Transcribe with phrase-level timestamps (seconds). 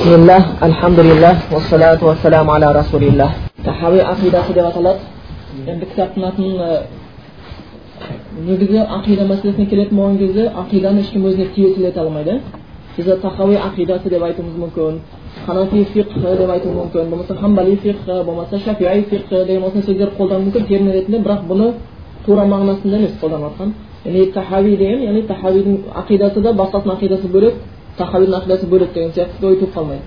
[0.00, 3.32] Bismillah, alhamdulillah, вассалату вассаламу аля расулиллах.
[3.62, 4.98] Тахауи ақидасы деп аталады.
[5.66, 6.44] Енді кітаптың атын
[8.46, 12.40] негізі ақида мәселесіне келетін болған кезде ақиданы ешкім өзіне тиесілі ете алмайды.
[12.96, 15.00] Біз тахауи ақидасы деп айтуымыз мүмкін.
[15.44, 17.10] Ханафи фиқ деп айтуы мүмкін.
[17.10, 21.74] Болмаса хамбали фиқһ, болмаса шафиғи фиқһ деген осындай сөздер қолдану мүмкін термин ретінде, бірақ бұны
[22.24, 23.74] тура мағынасында емес қолданып жатқан.
[24.06, 27.54] Яғни тахауи деген, яғни тахауидің ақидасы да басқасының ақидасы бөлек,
[28.00, 30.02] тахауидің ақидасы бөлек деген сияқты ой туып қалмайды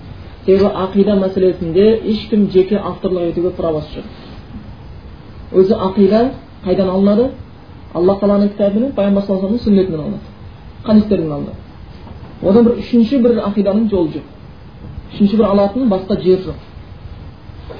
[0.46, 4.04] себебі ақида мәселесінде ешкім жеке авторлық етуге правосы жоқ
[5.60, 6.20] өзі ақида
[6.64, 7.30] қайдан алынады
[7.94, 10.26] алла тағаланың кітабынан пайғамбар саллаллаху алейхи сүннетінен алынады
[10.84, 11.56] хадистерден алынады
[12.42, 16.58] одан бір үшінші бір ақиданың жолы жоқ үшінші бір алатын басқа жер жоқ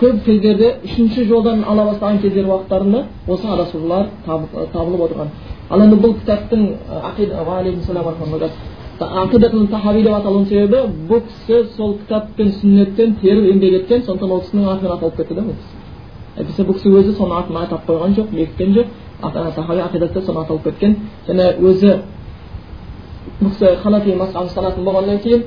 [0.00, 5.28] көп кездерде үшінші жолдан ала бастаған кездер уақыттарында осы адасушылар табылып отырған
[5.70, 6.60] ал енді бұл кітаптың
[9.00, 14.30] ақидатун тахави деп аталуының себебі бұл кісі сол кітап пен сүннеттен теріп еңбек еткен сондықтан
[14.30, 15.82] ол кісінің атымен аталып кетті да бұл кісі
[16.38, 18.86] әйтпесе бұл кісі өзі соны атын атап қойған жоқ бекіткен жоқ
[19.20, 20.96] тахави ақидатта соны аталып кеткен.
[21.28, 21.92] Және өзі
[23.40, 25.44] бұл кісі ханафи мазхабын ұстанатын болғаннан кейін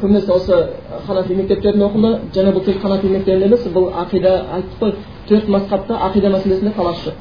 [0.00, 0.58] көбінесе осы
[1.06, 4.94] ханафи мектептерінде оқыды және бұл тек ханафи мектебінде емес бұл ақида айттық қой.
[5.28, 7.14] Төрт мазхабта ақида мәселесінде талас жоқ.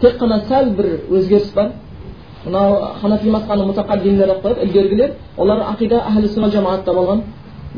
[0.00, 1.72] Тек қана сәл бір өзгеріс бар.
[2.44, 7.22] Мынау ханафи мазхабының мутақаддимдер деп қояды ілгергілер олар ақида әхлі сүнна жамаатта болған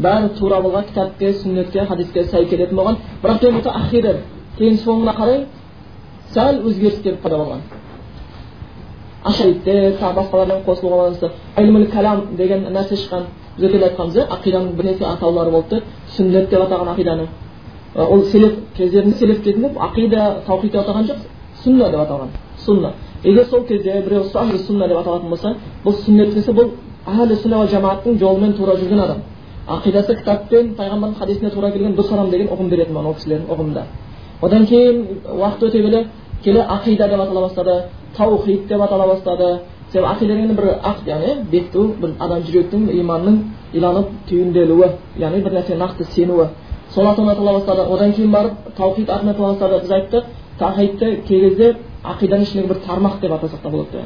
[0.03, 4.17] бәрі тура болған кітапке сүннетке хадиске сай келетін болған бірақ кейін мутаахирер
[4.59, 5.45] кейін соңына қарай
[6.35, 7.61] сәл өзгеріс келіп қана болған
[9.25, 11.31] ашариттер тағы басқалардан қосылуға байланысты
[11.63, 13.25] ілмул кәлам деген нәрсе шыққан
[13.57, 15.83] біз өтелі айтқанбыз иә ақиданың бірнеше атаулары болды
[16.17, 17.29] сүннет деп атаған ақиданы
[17.95, 21.19] ол селев кездерінде селев кезінде ақида таухид деп атаған жоқ
[21.65, 22.29] сүнна деп аталған
[22.65, 22.93] сунна
[23.27, 26.71] егер сол кезде біреу ахлі сунна деп аталатын болса бұл сүннет десе бұл
[27.07, 29.23] әхлі сүнна жамааттың жолымен тура жүрген адам
[29.67, 33.83] ақидасы кітаппен пайғамбардың хадисіне тура келген дұрыс адам деген ұғым беретін болған ол кісілердің ұғымында
[34.43, 35.01] одан кейін
[35.41, 36.05] уақыт өте келе
[36.45, 37.75] келе ақида деп атала бастады
[38.17, 39.49] таухид деп атала бастады
[39.93, 43.41] себебі ақида деген бір ақ яғни бекіту бір адам жүректің иманның
[43.73, 46.49] иланып түйінделуі яғни бір нәрсеге нақты сенуі
[46.95, 50.25] сол атымен атала бастады одан кейін барып таухид атала бастады біз айттық
[50.59, 51.77] таухидты кей кезде
[52.13, 54.05] ақиданың ішіндегі бір тармақ деп атасақ та болады.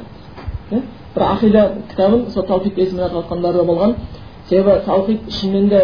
[0.70, 0.82] Иә
[1.14, 3.94] бір ақида кітабын сол таухид есімімен атап да болған.
[4.48, 5.80] Себебі таухид шынымен де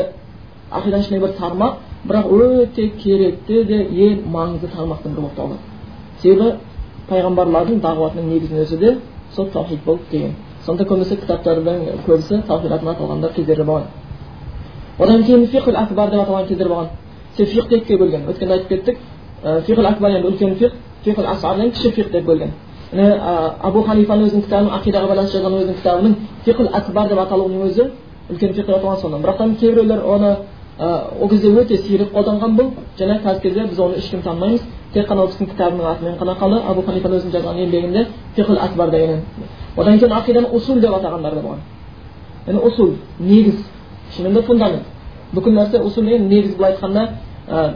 [0.70, 1.74] ақиданың ішіндегі бір тармақ
[2.06, 5.60] бірақ өте керекті де ең маңызды тармақтың бірі болып табылады.
[6.22, 6.52] Себебі
[7.10, 8.96] пайғамбарлардың дағуатының негізінің өзі де
[9.34, 10.34] сол таухид болды деген
[10.66, 13.86] сонда көбінесе кітаптардың көбісі таухид атына аталғандар кездері болған.
[14.98, 16.88] Одан кейін фиқл акбар деп аталған кездер болған.
[17.36, 18.98] Себебі фиқты екіге бөлген өткенде айтып кеттік
[19.66, 20.72] фиқл акбар енді үлкен фиқ.
[21.06, 22.52] Фиқл асар енді кіші фиқ деп бөлген
[23.62, 27.88] абу ханифаның өзінің кітабының ақидаға байланысты жазған өзінің кітабының фиқл акбар деп аталуының өзі
[28.30, 30.36] үлкен фиқ деп аталған сондан бірақтан кейбіреулер оны
[31.20, 34.62] ол кезде өте сирек қолданған бұл және қазіргі кезде біз оны ешкім танымаймыз
[34.92, 38.06] тек қана ол кісінің кітабының атымен ғана қалды абу ханифаның өзінің жазған еңбегінде
[38.36, 39.22] фиқл акбар деген
[39.76, 41.60] одан кейін ақиданы усул деп атағандар да болған
[42.46, 43.64] яғни усул негіз
[44.16, 44.82] шынымен фундамент
[45.32, 47.08] бүкіл нәрсе усул деген негіз былай айтқанда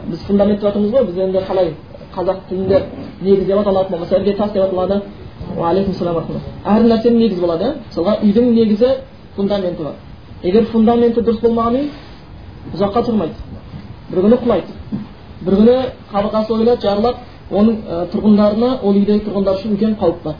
[0.07, 1.73] біз фундамент деп жатырмыз ғой біз енді қалай
[2.15, 2.83] қазақ тілінде
[3.21, 5.01] негіз деп аталатын болмаса іргетас деп аталады
[5.57, 6.23] уағалейкум салам
[6.65, 8.89] әр нәрсенің негізі болады иә мысалға үйдің негізі
[9.35, 9.95] фундаменті бар
[10.43, 11.89] егер фундаменті дұрыс болмаған үй
[12.75, 13.33] ұзаққа тұрмайды
[14.11, 15.01] бір күні құлайды
[15.45, 15.75] бір күні
[16.11, 17.17] қабырғасы ойылады жарылады
[17.51, 20.35] оның ә, тұрғындарына ол үйдегі тұрғындар үшін үлкен қауіп бар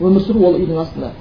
[0.00, 1.12] өмір сүру ол үйдің астында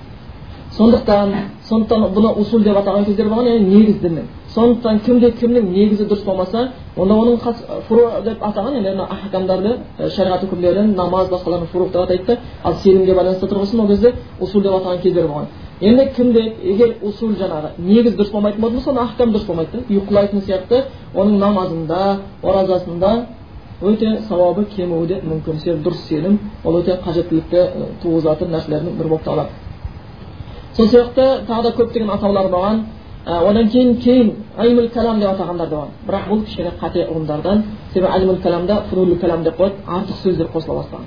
[0.77, 1.33] сондықтан
[1.69, 6.23] сондықтан бұны усул деп атаған кездер болған яғни негіз діннің сондықтан кімде кімнің негізі дұрыс
[6.25, 7.37] болмаса онда оның
[7.87, 9.77] фуру деп атаған енді ахкамдарды
[10.15, 14.61] шариғат үкімдерін намаз басқаларын фурух деп атайды да ал сенімге байланысты тұрғысын ол кезде усул
[14.61, 15.47] деп атаған кездер болған.
[15.81, 19.71] Енді кімде егер усул жаңағы негіз дұрыс болмайтын болатын болса оны ахкам дұрыс болмайды.
[19.87, 20.83] Да ұйқылайтын сияқты
[21.15, 23.25] оның намазында оразасында
[23.81, 25.59] өте сауабы кемуі де мүмкін.
[25.59, 27.67] Себебі дұрыс сенім ол өте қажеттілікті
[28.03, 29.49] туғызатын нәрселердің бірі болып табылады.
[30.81, 32.85] Сол сияқты тағы да көптеген атаулар болған
[33.25, 37.63] одан кейін кейін аймул кәлам деп атағандар да бар бірақ бұл кішкене қате ұғымдардан
[37.93, 41.05] себебі аймул кәламда фурулул кәлам деп қояды артық сөздер қосыла бастаған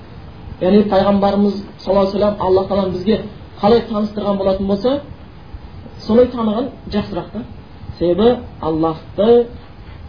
[0.60, 3.20] яғни пайғамбарымыз саллаллаху алейхи алла тағала бізге
[3.60, 5.00] қалай таныстырған болатын болса
[6.06, 7.42] солай таныған жақсырақ та
[7.98, 9.46] себебі аллахты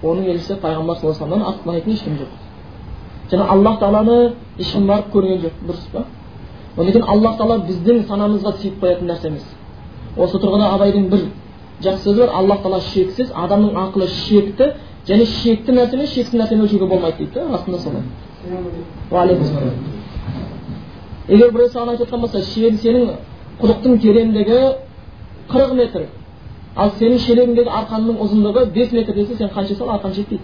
[0.04, 5.42] оның елшісі пайғамбар саллаллаху алейхи вассаламнан артық ешкім жоқ және аллах тағаланы ешкім барып көрген
[5.42, 6.06] жоқ дұрыс па
[6.78, 9.55] одан кейін аллах тағала біздің санамызға сыйып қоятын нәрсе емес
[10.18, 11.26] осы тұрғыда абайдың бір
[11.84, 12.30] жақсы сөзі бар.
[12.40, 14.72] Аллах тағала шексіз адамның ақылы шекті
[15.08, 18.04] және шекті нәрсені шексіз нәрсені өлшеуге болмайды дейді да расында солай
[21.28, 23.10] егер біреу саған айтып жатқан болса сенің
[23.62, 24.60] құдықтың тереңдігі
[25.50, 26.08] қырық метр.
[26.76, 29.90] Ал сенің шелегіңдегі арқанның ұзындығы бес метр десе сен қанша сал?
[29.96, 30.44] Арқан жетпейді.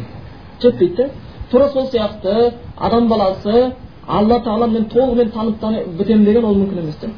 [0.62, 1.08] Жетпейді да
[1.50, 3.72] тура сол сияқты адам баласы
[4.06, 7.08] алла тағала мен толығымен танып бітемін деген ол мүмкін емес та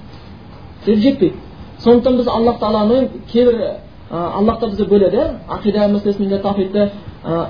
[0.87, 1.34] жетпейді.
[1.84, 3.56] Сондықтан біз аллах тағаланы кейбір
[4.11, 5.23] аллах та бізді бөледі.
[5.49, 6.90] Ақида мәселесінде тафидті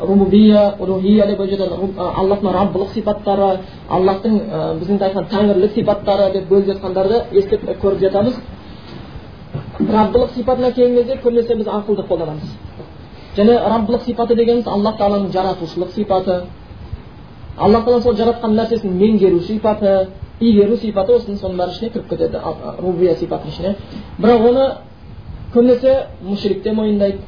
[0.02, 3.58] рубубия улухия деп жатады аллахтың раббылық сипаттары
[3.90, 4.38] аллахтың
[4.81, 8.34] біздің айтқан тәңірлік сипаттары деп бөліп жатқандарды естіп көріп жатамыз.
[9.81, 12.56] Раббылық сипатына келген кезде көбінесе біз ақылды қолданамыз.
[13.37, 16.43] Және раббылық сипаты дегеніміз аллах тағаланың жаратушылық сипаты.
[17.58, 20.08] Аллах тағала сол жаратқан нәрсесін меңгеру сипаты.
[20.43, 22.41] Игеру сипаты осының соның бәрі ішіне кіріп кетеді
[22.83, 23.75] рубия сипатының ішіне
[24.19, 24.67] бірақ оны
[25.55, 27.19] көбінесе мушрик те мойындайды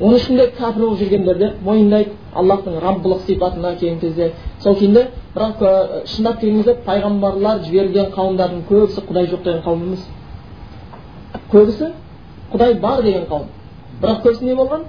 [0.00, 4.32] оның ішінде кәпір болып жүргендер де мойындайды аллахтың раббылық сипатына келген кезде.
[4.62, 5.60] Сол күйінде бірақ
[6.08, 10.06] шындап келген кезде пайғамбарлар жіберілген қауымдардың көбісі құдай жоқ деген қауым емес.
[11.52, 11.90] Көбісі
[12.52, 13.48] құдай бар деген қауым.
[14.00, 14.86] Бірақ көбісі не болған?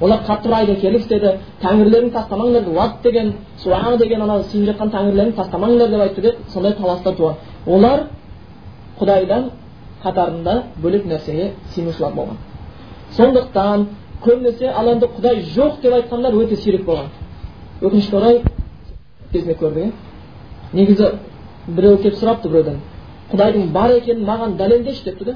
[0.00, 1.30] Олар қатты ұрайды келіп істеді
[1.62, 6.72] тәңірлерін тастамаңдар уат деген суа деген анау сеніп жатқан тәңірлерін тастамаңдар деп айтты деп сондай
[6.72, 7.34] таластар туған
[7.66, 8.00] олар
[9.00, 9.50] құдайдан
[10.04, 12.36] қатарында бөлек нәрсеге сенушілер болған
[13.16, 13.86] сондықтан
[14.22, 17.08] көбінесе ал енді құдай жоқ деп айтқандар өте сирек болған
[17.82, 18.42] өкінішке орай
[19.32, 19.92] кезінде көрдік иә
[20.72, 21.10] негізі
[21.66, 22.80] біреу келіп сұрапты біреуден
[23.32, 25.34] құдайдың бар екенін маған дәлелдеші депті да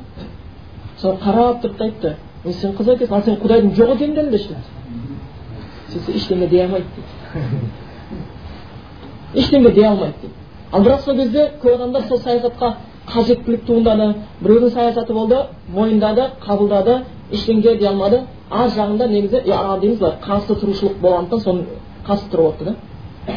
[1.00, 4.48] соны қарап тұрып та айтты ей сен қызық екенсің ал сен құдайдың жоқ екенін дәлелдеші
[4.48, 4.62] деді.
[5.92, 7.12] Сөйтсе ештеңе дей алмайды дейді
[9.42, 10.34] ештеңе дей алмайды дейді
[10.72, 12.74] ал бірақ сол кезде көп адамдар сол саясатқа
[13.12, 17.02] қажеттілік туындады біреудің саясаты болды мойындады қабылдады
[17.32, 18.22] ештеңе дей алмады.
[18.52, 21.62] Ар жағында негізі дейміз ғой қарсы тұрушылық болғандықтан соны
[22.06, 22.74] қарсы тұрып отты да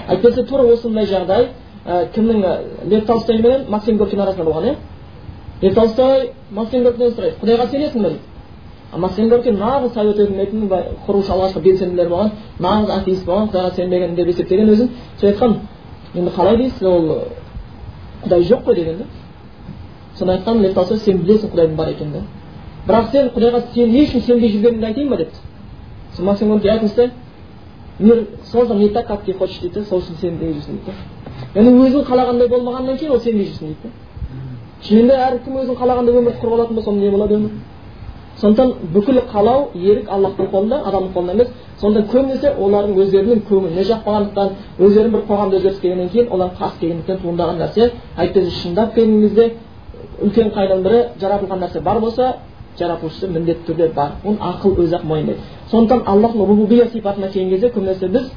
[0.10, 1.48] әйтпесе тура осындай жағдай
[1.85, 2.45] кімнің
[2.89, 4.75] лев толстой менен максим горкин арасында болған иә
[5.61, 10.69] лев толстой максим горкиннен сұрайды құдайға сенесің бе дейді максим горкин нағыз совет өкіметін
[11.05, 14.89] құрушы алғашқы белсенділер болған нағыз атеист болған құдайға сенбеген деп есептеген өзін
[15.19, 15.55] сол айтқан
[16.15, 17.11] енді қалай дейсіз ол
[18.23, 19.05] құдай жоқ қой деген да
[20.17, 22.21] сонда айтқан лев толстой сен білесің құдайдың бар екенін да
[22.87, 25.37] бірақ сен құдайға сен не үшін сенбей жүргеніңді айтайын ба депті
[26.15, 27.11] сол максим горкин айтыңыз
[28.00, 30.97] мир создан не так как ты хочешь дейді сол үшін сенбей жүрсің дейді
[31.56, 33.75] яғни өзің қалағандай болмағаннан кейін ол сенбей жүрсің
[34.83, 37.51] дейді де әркім өзің қалағандай өмір құрып алатын болса не болады өмір
[38.42, 44.50] сондықтан бүкіл қалау ерік аллахтың қолында адамның қолында емес сонда көбінесе олардың өздерінің көңіліне жақпағандықтан
[44.80, 49.45] өздерінің бір қоғамда өзгеріс келгеннен кейін олар қас келгендіктен туындаған нәрсе әйтпесе шындап келген кезде
[50.25, 52.33] үлкен қайдан бірі жаратылған нәрсе бар болса
[52.80, 55.39] жаратушысы міндетті түрде бар оны ақыл өзі ақ мойындайды
[55.72, 58.31] сондықтан аллахтың рубубия сипатына келген кезде көбінесе біз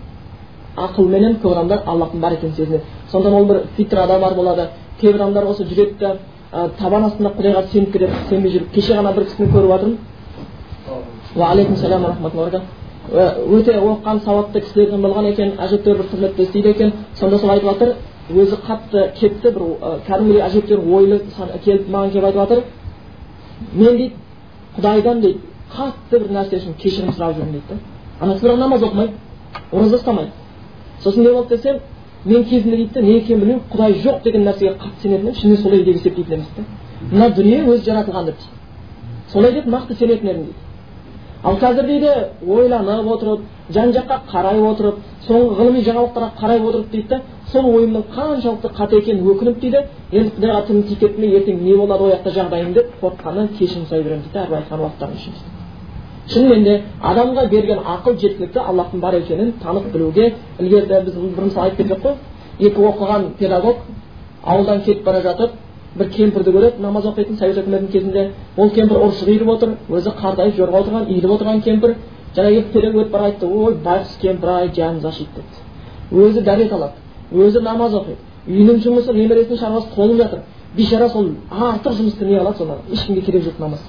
[0.76, 4.68] ақылменен көп адамдар аллахтың бар екенін сезінеді сондықтан ол бір фитрада бар болады
[5.00, 6.16] кейбір адамдар осы жүреді да
[6.78, 9.98] табан астында құдайға сеніп кетеді сенбей жүріп кеше ғана бір кісіні көріп жатырмын
[11.36, 12.62] уағалейкум салам рахматулла
[13.08, 17.94] өте оқыған сауатты кісілерден болған екен әжептәуір бір қызметте істейді екен сонда сол айтып жатыр
[18.30, 19.62] өзі қатты кетті бір
[20.06, 21.20] кәдімгідей әжептәуір ойлы
[21.64, 22.62] келіп маған келіп айтып жатыр
[23.72, 24.12] мен дейді
[24.78, 25.40] құдайдан дейді
[25.74, 27.78] қатты бір нәрсе үшін кешірім сұрап жүрмін дейді да.
[28.20, 29.12] Анасы бірақ намаз оқымайды
[29.72, 30.30] ораза ұстамайды.
[31.02, 31.80] Сосын не болды десем
[32.24, 35.84] мен кезінде дейді не екенін білмеймін құдай жоқ деген нәрсеге қатты сенетін едім шынымен солай
[35.84, 38.36] деп есептейтін едім дейді мына дүние өзі жаратылған деп
[39.32, 40.67] солай деп нақты сенетін едім дейді.
[41.44, 42.12] Ал қазір дейді
[42.48, 43.40] ойланып отырып
[43.70, 44.96] жан жаққа қарай отырып
[45.28, 47.20] соңғы ғылыми жаңалықтарға қарай отырып дейді
[47.52, 51.76] сол ойымның қаншалықты қате екенін өкініп дейді енді құдайға тілім тиіп кетті ме ертең не
[51.76, 55.56] болады ол жақта жағдайым деп қорыққаннан кешірім сұрай беремін дейді әрбір айтқан уақыттарым үшін
[56.32, 61.62] шынымен де адамға берген ақыл жеткілікті аллахтың бар екенін танып білуге ілгеріде біз бір мысал
[61.64, 62.14] айтып кеттік қой.
[62.60, 63.76] Екі оқыған педагог
[64.44, 65.50] ауылдан кетіп бара жатып
[65.98, 70.56] бір кемпірді көреді намаз оқитын совет үкіметінің кезінде ол кемпір ұршық иіріп отыр өзі қартайып
[70.56, 71.94] жорға отырған иіліп отырған кемпір
[72.36, 77.44] жаңа екі өтіп бара айтты ой байғұс кемпір ай жанымыз ашиды депті өзі дәрет алады
[77.44, 78.16] өзі намаз оқиды
[78.48, 80.40] үйінің жұмысы немересінің шаруасы толып жатыр
[80.76, 83.82] бейшара сол артық жұмысты не қылады соны ешкімге керек жоқ намаз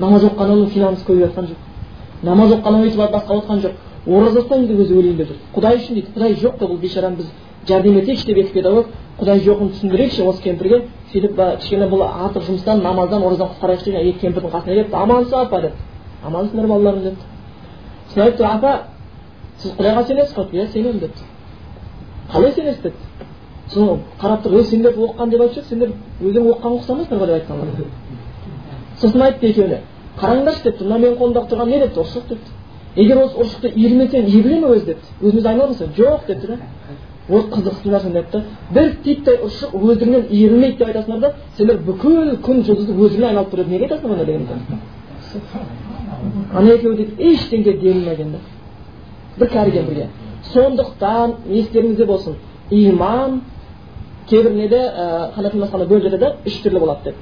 [0.00, 3.72] намаз оқығаннан оның финансы көбейіп жатқан жоқ намаз оқығаннан өйтіп басқа отқан жоқ
[4.06, 7.16] ораза ұстаймын деп өзі өлейін деп жүр құдай үшін дейді құдай жоқ деп бұл бейшараны
[7.16, 7.26] біз
[7.68, 8.86] жәрдем етейікші деп екі педагог
[9.20, 10.82] құдай жоғын түсіндірейікші осы кемпірге
[11.12, 15.60] сөйтіп кішкене бұл артық жұмыстан намаздан оразадан құтқарайықшы деген екі кемпірдің қасына келіп амансыз апа
[15.60, 15.82] депті
[16.24, 17.24] амансыңдар балаларым депті.
[18.08, 18.72] Сосын айтты апа
[19.58, 21.22] сіз құдайға сенесіз ғой иә сенемін депті.
[22.32, 22.82] Қалай сенесіз?
[22.82, 23.30] депті.
[23.72, 27.90] Сосын қарап тұрып ей сендер оқыған деп айтып сендер өздерің оқығанға ұқсамайсыңдар ғой деп айтқан
[29.00, 29.80] сосын айтты екеуіне
[30.20, 31.78] қараңдаршы депті мына менің қолымда тұрған не?
[31.80, 32.50] депті ұршық депті.
[32.96, 35.14] Егер осы ұршықты иірмесең иіріле ме өзі депті.
[35.22, 36.56] Өзін өзі айналады ма жоқ депті да.
[37.30, 38.42] Ол қызықсыз нәрсе деп та
[38.74, 43.70] бір титтей ұршық өздігінен иірілмейді деп айтасыңдар да сендер бүкіл күн жұлдызды өздігінен айналып тұрады
[43.70, 44.46] неге айтасыңдар оны деген
[46.54, 48.38] ана екеуі дейді ештеңе делінбеген да
[49.38, 50.06] бір кәріген бірге.
[50.52, 52.36] Сондықтан естеріңізде болсын
[52.70, 53.40] иман
[54.28, 54.80] кейбір неде
[55.34, 57.16] ханафи масхабында бөліп жатады үш түрлі болады деп.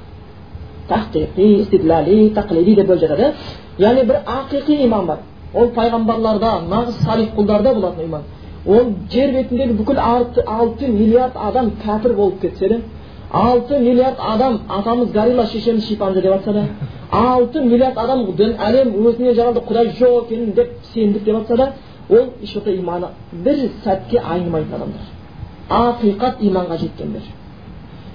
[0.89, 3.33] Тахқиқи истидлали тақлиди деп бөліп жатады
[3.77, 5.19] яғни бір ақиқи иман бар.
[5.53, 8.21] Ол пайғамбарларда нағыз салих құлдарда болатын иман
[8.65, 12.81] ол жер бетіндегі бүкіл алты миллиард адам кәпір болып кетсе де
[13.31, 16.65] алты миллиард адам атамыз горилла шешеміз шипаншы деп жатса да
[17.11, 21.73] алты миллиард адам әлем өзіне жаралды құдай жоқ екенін деп сендік деп жатса да
[22.09, 25.01] ол ешқандай иманы бір сәтке айнымайтын адамдар.
[25.69, 27.21] Ақиқат иманға жеткендер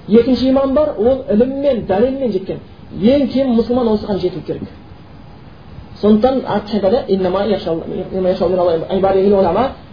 [0.07, 2.59] екінші иман бар ол іліммен дәлелмен жеткен.
[3.01, 4.63] Ең кем мұсылман осыған жету керек.
[6.01, 6.97] Сондықтан айтады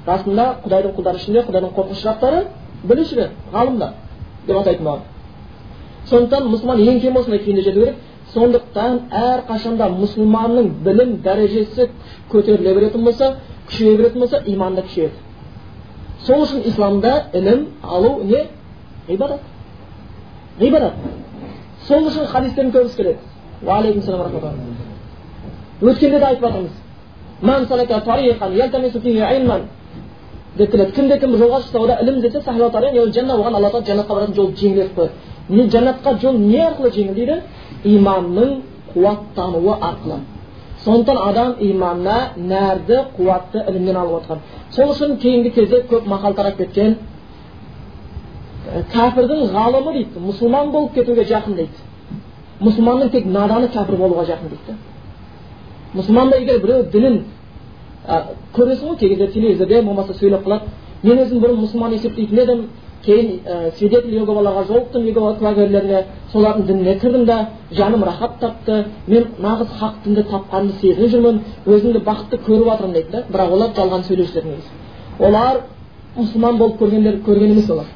[0.06, 2.38] расында құдайдың құлдары ішінде құдайдың қорқынышырақтары
[2.90, 3.92] білушілер ғалымдар
[4.47, 5.04] деп атайтын болған
[6.11, 7.97] сондықтан мұсылман ең кем осындай күйінде жету керек
[8.35, 11.88] сондықтан әрқашанда мұсылманның білім дәрежесі
[12.32, 13.35] көтеріле беретін болса
[13.68, 15.12] күшейе беретін болса иманы да күшейеді.
[16.26, 18.47] Сол үшін исламда ілім алу не?
[19.09, 19.44] Ғибадат.
[20.61, 20.94] Ғибадат.
[21.88, 23.18] Сол үшін хадистердің көбісі келеді.
[23.66, 24.91] Уағалейкум салам
[25.83, 26.45] өткенде де айтып
[28.62, 29.62] жатырмыз
[30.57, 34.99] деп келеді кімде кім жолға шықса ілім іздесе оған алла тағала жәннатқа баратын жолды жеңілдетіп
[34.99, 35.12] қояды
[35.49, 37.39] не жәннатқа жол не арқылы жеңіл дейді
[37.85, 38.51] иманның
[38.93, 40.19] қуаттануы арқылы
[40.85, 44.39] сондықтан адам иманына нәрді қуатты ілімнен алып отқан
[44.77, 46.99] сол үшін кейінгі кезде көп мақал тарап кеткен
[48.93, 51.77] кәпірдің ғалымы дейді мұсылман болып кетуге жақын дейді
[52.61, 54.77] мұсылманның тек наданы кәпір болуға жақын дейді
[55.94, 57.22] мұсылманда егер біреу дінін
[58.54, 60.70] көресің ғой кей кезде телевизорде болмаса сөйлеп қалады.
[61.02, 62.64] Мен өзім бұрын мұсылман есептейтін едім
[63.04, 67.38] кейін ә, свидетель иеговаларға жолықтым иегова куәгерлеріне солардың дініне кірдім да
[67.70, 73.11] жаным рахат тапты мен нағыз хақ дінді тапқанымды сезініп жүрмін өзімді бақытты көріп жатырмын дейді
[73.11, 74.70] да бірақ олар жалған сөйлеушілер негізі.
[75.18, 75.61] Олар
[76.16, 77.90] мұсылман болып көргендер көрген емес олар.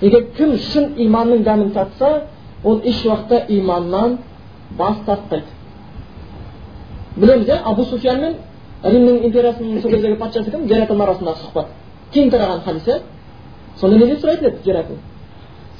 [0.00, 2.22] Егер кім шын иманның дәмін татса
[2.64, 4.18] ол еш уақытта иманнан
[4.78, 5.55] бас тартпайды.
[7.16, 8.34] Білеміз иә абу суфиян мен
[8.84, 11.66] римнің империясының сол кездегі патшасы кім гераклдың арасындағы сұхбат
[12.12, 12.98] кең тараған хадис иә
[13.80, 14.98] сонда не деп сұрайтын еді геракл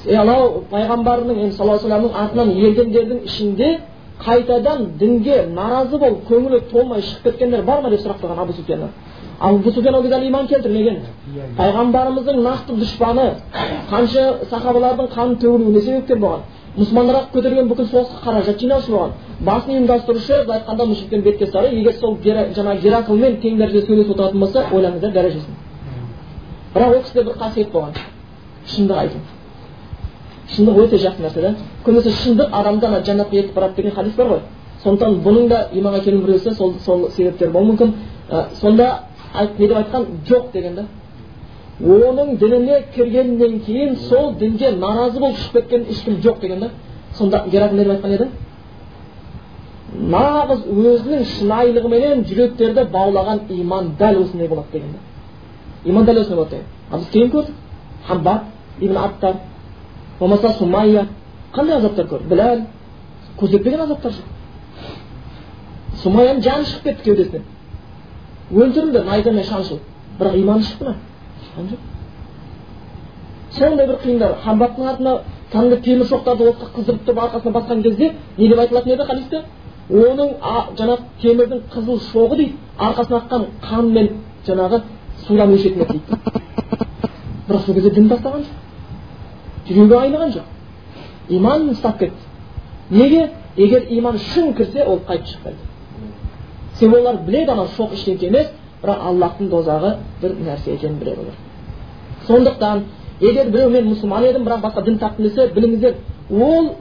[0.07, 3.71] е анау пайғамбарының енді саллаллаху алейhi артынан ергендердің ішінде
[4.25, 8.91] қайтадан дінге наразы болып көңілі толмай шығып кеткендер бар ма деп сұрақ қойған абу суфияннан
[9.41, 11.01] абу суфиян ол кезде иман келтірмеген
[11.59, 13.27] пайғамбарымыздың нақты дұшпаны
[13.91, 16.41] қанша сахабалардың қанын төгілуіне себепкер болған
[16.77, 22.17] мұсылмандарға көтерген бүкіл соғысқа қаражат жинаушы болған басын ұйымдастырушы былай айтқанда бетке сары егер сол
[22.23, 25.55] жаңағы гераклмен тең дәрежеде сөйлесіп отыратын болса ойлаңыздар дәрежесін.
[26.75, 27.93] бірақ ол кісіде бір қасиет болған.
[28.67, 29.19] шындық айту.
[30.57, 31.55] шындық өте жақсы нәрсе да.
[31.85, 34.41] көбінесе шындық адамды ана жәннатқа ертіп барады деген хадис бар ғой.
[34.85, 37.95] сондықтан бұның да иманға келуін біреусі сол сол себептер болуы мүмкін.
[38.61, 39.01] Сонда
[39.59, 40.07] не деп айтқан?
[40.29, 40.85] жоқ деген да.
[41.81, 46.71] Оның дініне кіргеннен кейін сол дінге наразы болып шығып кеткен ешкім жоқ деген да
[47.19, 48.29] сонда геракл айтқан еді
[50.13, 54.99] нағыз өзінің шынайылығыменен жүректерді баулаған иман дәл осындай болады деген да
[55.91, 57.55] иман дәл осындай болады деген ал біз кейін көрдік
[58.07, 58.43] хамбат
[58.81, 59.35] ибн аттар
[60.19, 61.07] болмаса сумайя
[61.53, 62.65] қандай азаптар көрді біләл
[63.41, 64.25] көздетпеген азаптар жоқ
[66.03, 67.45] сумаяның жаны шығып кетті кеудесінен
[68.53, 69.83] өлтірілді найзамен шаншылып
[70.21, 70.95] бірақ иманы шықты ма
[71.57, 71.79] жоқ
[73.59, 75.13] сондай бір қиындар хамбаттың артына
[75.53, 79.43] кәдімгі темір шоқтарды отқа қыздырып тұрып арқасына басқан кезде не деп айтылатын еді хадисте
[79.91, 80.29] оның
[80.79, 84.09] жаңағы темірдің қызыл шоғы дейді арқасынан аққан қанмен
[84.47, 84.83] жаңағы
[85.27, 86.07] судан өшетін еді дейді
[87.49, 90.55] бірақ сол кезде дін тастаған жоқ жүрегі айныған жоқ
[91.29, 92.17] иманын ұстап кетті.
[92.91, 93.31] Неге?
[93.57, 95.57] Егер иман шын кірсе ол қайтып шықпайды
[96.79, 98.51] себебі олар біледі анау шоқ ештеңке емес
[98.83, 101.39] бірақ аллахтың тозағы бір нәрсе екенін біледі олар.
[102.29, 102.85] Сондықтан
[103.21, 105.95] егер біреу мен мұсылман едім бірақ басқа дін таптым десе біліңіздер
[106.31, 106.75] ол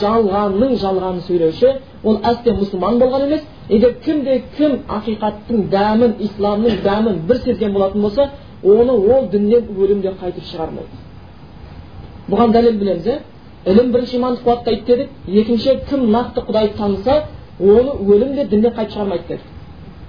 [0.00, 1.72] жалғанның жалғанын сөйлеуші
[2.04, 3.42] ол әсте мұсылман болған емес.
[3.68, 8.30] Егер кімде кім ақиқаттың дәмін исламның дәмін бір сезген болатын болса
[8.62, 11.02] оны ол діннен өлімде қайтып шығармайды.
[12.30, 13.18] Бұған дәлел білеміз иә
[13.66, 15.08] ілім бірінші иманды қуаттайды дедік.
[15.26, 17.24] Екінші кім нақты құдайды таныса
[17.60, 19.46] оны өлім де діннен қайтып шығармайды дедік.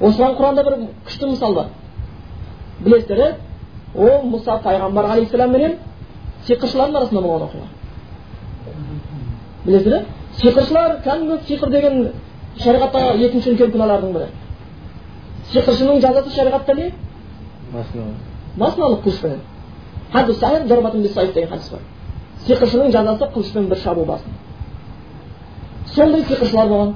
[0.02, 1.68] Осыған құранда бір күшті мысал бар.
[2.80, 3.32] Білесіздер иә
[3.96, 5.78] ол мұса пайғамбар алейхисалам менен
[6.48, 7.68] сиқыршылардың арасында болған оқиға.
[9.66, 10.06] Білесіздер иә
[10.42, 12.12] сиқыршылар кәдімгі сиқыр деген
[12.60, 14.28] шариғаттағы екінші үлкен күнәлардың бірі.
[15.54, 16.92] Сиқыршының жазасы шариғатта не?
[18.58, 19.42] Басын алып қылышпенен
[21.34, 21.82] деген хадис бар.
[22.48, 24.32] Сиқыршының жазасы қылышпен бір шабу басын
[25.96, 26.94] сондай сиқыршылар болған.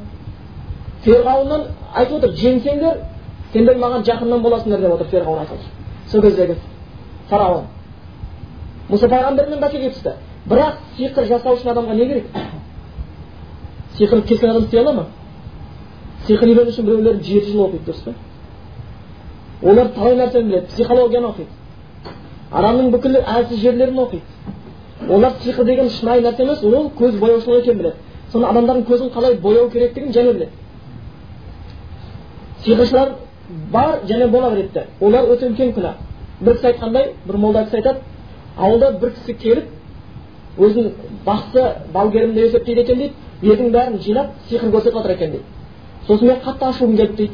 [1.06, 3.02] Ферғауыннан айтып отыр жеңсеңдер
[3.54, 5.70] сендер маған жақыннан боласыңдар деп отыр ферғауын айтып отыр.
[6.12, 6.56] Сол кездегі
[7.30, 7.66] фараон
[8.90, 10.16] мұса пайғамбармен бәсекеге түсті
[10.50, 12.26] бірақ сиқыр жасау үшін адамға не керек
[13.98, 15.06] сиқыр келген адам істей ала ма
[16.28, 18.14] сиқыр үйрену үшін біреулер жеті жыл оқиды дұрыс па
[19.70, 21.50] олар талай нәрсені біледі психологияны оқиды
[22.52, 24.24] адамның бүкіл әлсіз жерлерін оқиды
[25.10, 27.96] олар сиқыр деген шынайы нәрсе емес ол көз бояушылық екенін біледі
[28.32, 30.52] соны адамдардың көзін қалай бояу керектігін және біледі
[32.66, 33.16] сиқыршылар
[33.72, 35.94] бар және бола береді олар өте үлкен күнә
[36.42, 38.00] бір кісі айтқандай бір молда кісі айтады
[38.58, 39.66] ауылда бір кісі келіп
[40.58, 40.92] өзін
[41.26, 43.14] бақсы балгерім деп есептейді екен дейді
[43.44, 45.44] елдің бәрін жинап сиқыр көрсетіп жатыр екен дейді.
[46.08, 47.34] Сосын мен қатты ашуым келді дейді.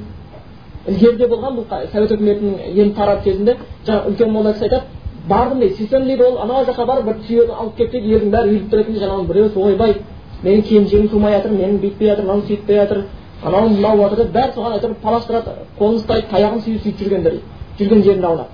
[0.88, 4.84] Ілгеріде болған бұл совет үкіметінің ел тарап кезінде жаңағы үлкен молда кісі айтады
[5.30, 8.50] бардым дейді сөйтсем дейді ол анау жаққа барып бір түйені алып келді дейді елдің бәрі
[8.50, 9.96] үйіліп тұр екен жаңағы біреуі ойбай
[10.44, 13.04] менің келіншегім тумай жатыр менің бүйтпей жатыр мынау сөйтпей жатыр
[13.44, 17.46] анау мынау жатыр деп бәрі соған әйтеуір таластырады қолын ұстайды таяғын сүйіп сөйтіп жүргендер дейді
[17.80, 18.50] жүрген жерінде аунап.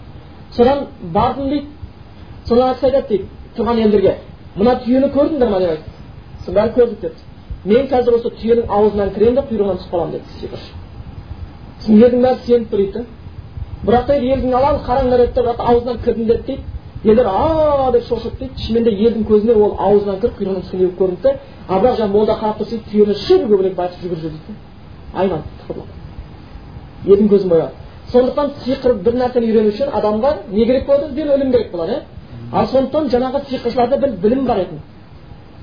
[0.52, 1.68] Содан бардым дейді
[2.46, 3.26] содан кісі айтады дейді
[3.58, 4.16] тұрған елдерге
[4.56, 5.92] мына түйені көрдіңдер ма деп айтты
[6.40, 7.16] сосын бәрі көрдік деді
[7.66, 10.72] мен қазір осы түйенің аузынан кіремін де құйрығынан түсіп қаламын деді сиқыршы
[11.82, 13.06] сосын елдің бәрі сеніп тұр дейді
[13.86, 16.64] бірақ дейді елдің алаң қараңдар еді бірақ аузынан кірдім деді дейді
[17.04, 21.00] елдер а деп шошып дейді шынымен де елдің көзіне ол аузынан кіріп құйрығынан түскендей болып
[21.02, 21.30] көрінді да
[21.68, 24.54] а бірақ жаңағы молда қарап тұрса түйені шыр көбірек байқап жүгіріп жүр дейді
[25.14, 25.46] айналып
[27.06, 31.08] елдің көзін бояды сондықтан сиқыр бір нәрсені үйрену үшін адамға не керек болады?
[31.14, 32.02] Бізбен өлім керек болады иә
[32.52, 34.80] ал сондықтан жаңағы сиқыршыларда бір білім бар еді.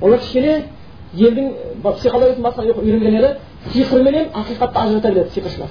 [0.00, 0.64] Олар кішкене
[1.14, 1.52] елдің
[1.84, 3.36] психологиясын басқа үйренген еді
[3.72, 5.70] сиқыр менен ақиқатты ажырата біледі сиқыршылар.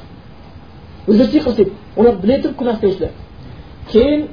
[1.08, 1.72] Өздері сиқыр істейді.
[1.98, 3.12] Олар біле тұрып күнә істеушілер.
[3.92, 4.28] Кейін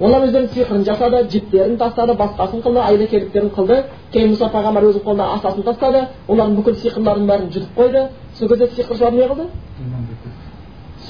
[0.00, 3.82] олар өздерінің сиқырын жасады жіптерін тастады басқасын қылды айлакерліктерін қылды.
[4.12, 6.06] Кейін мұса пайғамбар өзінің қолына асасын тастады.
[6.28, 8.06] Олардың бүкіл сиқырларын бәрін жұтып қойды.
[8.38, 9.46] Сол кезде сиқыршылар не қылды?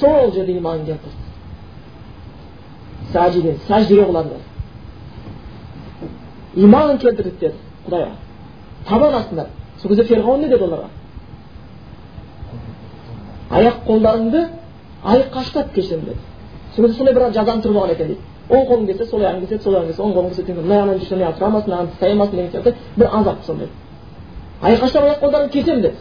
[0.01, 1.17] Сол жерде иман келтірді
[3.13, 4.41] сәжиден сәждеге құлады
[6.57, 7.55] иман келтірдік деді
[7.87, 8.11] құдайға
[8.89, 9.47] табан астында
[9.83, 10.89] сол кезде ферғауын не деді оларға
[13.51, 14.47] аяқ қолдарыңды
[15.05, 16.19] аяққа ұштап кешемін деді
[16.75, 19.63] сол кезде сондай бір жазаны тұрып алған екен дейді оң қолың келсе сол аяғың келсе
[19.65, 22.37] сол аяғың келсе оң қолың келсе мына жағынан жүрсе мына тұра алмасын мына жаққа алмасын
[22.37, 23.69] деген сияқты бір азап сондай
[24.63, 25.97] аяққа ұштап аяқ қолдарыңды кесемін деді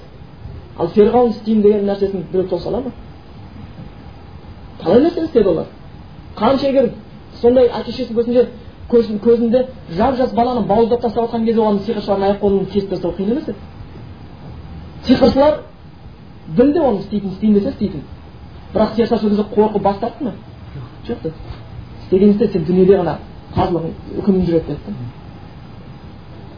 [0.77, 2.91] ал ферғауын істеймін деген нәрсесін біреу тоса ала ма
[4.83, 5.65] талай нәрсені істеді олар.
[6.35, 6.91] Қанша егер
[7.41, 8.47] сондай әке шешесінің
[8.89, 13.11] көзінде көзінде жап жас баланы бауыздап тастап жатқан кезде оған сиқыршылардың аяқ қолын кесіп тастау
[13.17, 13.57] қиын емес еді.
[15.07, 15.59] Сиқыршылар
[16.47, 18.03] білді оны істейтін істеймін десе істейтін.
[18.73, 20.33] Бірақ сиқыршылар сол кезде қорқып бас тартты ма?
[21.07, 21.33] Жоқ деді
[22.03, 23.17] істеген істе сен дүниеде ғана
[23.55, 24.97] қазылығың үкімің жүреді деді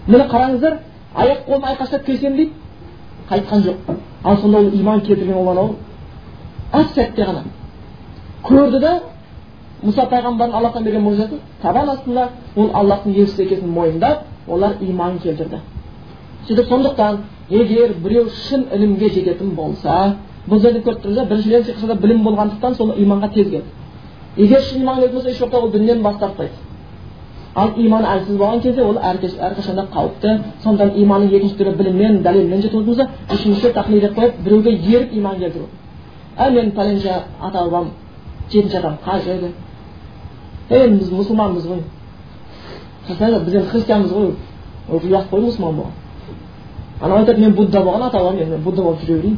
[0.08, 0.78] міне қараңыздар
[1.16, 2.52] аяқ қолын айқаштап кесемін дейді
[3.30, 3.76] қайтқан жоқ.
[4.24, 5.50] Ал сонда ол иман келтірген ол.
[5.50, 5.76] Анау
[6.74, 7.44] әп сәтте ғана.
[8.46, 8.94] Көрді да
[9.84, 15.60] мұса пайғамбардың аллахтан берген мұжизасын табан астында ол аллахтың елшісі екенін мойындап олар иман келтірді
[16.48, 20.16] сөйтіп сондықтан егер біреу шын ілімге жететін болса
[20.48, 23.64] бұл жерде көріп тұрмыз біріншіден сиқыршыда білім болғандықтан сол иманға тез келді
[24.38, 26.54] егер шын иман келетін болса еш уақытта ол діннен бас тартпайды
[27.56, 32.84] ал иман әлсіз болған кезде ол әрқашанда қауіпті сондықтан иманның екінші түрі біліммен дәлелмен жету
[32.84, 35.68] болса үшіншісі тақлид етіп қойып біреуге еріп иман келтіру
[36.38, 37.92] ә мен пәленше ата бабам
[38.52, 39.52] жетінші адам қажы еді
[40.70, 41.84] ей біз мұсылманбыз ғой
[43.08, 44.32] біз енді христианбыз ғой
[44.92, 46.00] ұят қой мұсылман болған
[47.02, 49.38] анау айтады мен будда болған ата бабам мен будда болып жүре берейін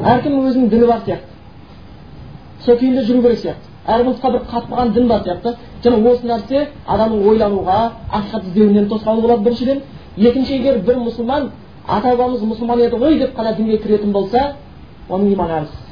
[0.00, 5.08] әркімнің өзінің діні бар сияқты сол күйінде жүру керек сияқты әр ұлтқа бір қатып дін
[5.08, 7.78] бар сияқты және осы нәрсе адамның ойлануға
[8.12, 9.82] ақиқат іздеуінен тосқауыл болады біріншіден
[10.16, 11.50] екінші егер бір мұсылман
[11.86, 14.54] ата бабамыз мұсылман еді ғой деп қана дінге кіретін болса
[15.08, 15.87] оның иманы әлсіз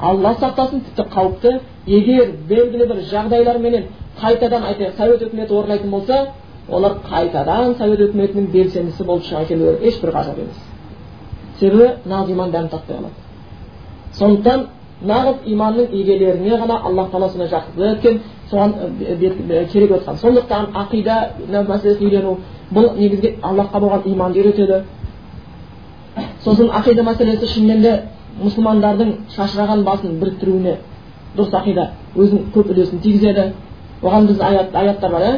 [0.00, 1.54] алла сақтасын тіпті қауіпті
[1.86, 3.84] егер белгілі бір жағдайларменен
[4.20, 6.18] қайтадан айтайық совет өкіметі орнайтын болса
[6.68, 10.58] олар қайтадан совет өкіметінің белсендісі болып шыға келулері ешбір ғажап емес.
[11.60, 13.26] Себебі нағыз иман дәм татпай қалады
[14.18, 14.66] сондықтан
[15.06, 18.74] нағыз иманның егелеріне ғана аллах тағала сондай жақсылық еткен соған
[19.72, 22.36] керек отқан сондықтан ақида мәселесін үйрену
[22.74, 24.82] бұл негізгі аллахқа болған иманды үйретеді.
[26.44, 27.92] Сосын ақида мәселесі шынымен де
[28.42, 30.74] мұсылмандардың шашыраған басын біріктіруіне
[31.36, 31.84] дұрыс ақида
[32.16, 33.44] өзінің көп үлесін тигізеді.
[34.02, 35.32] Оған біздің аят, аяттар бар иә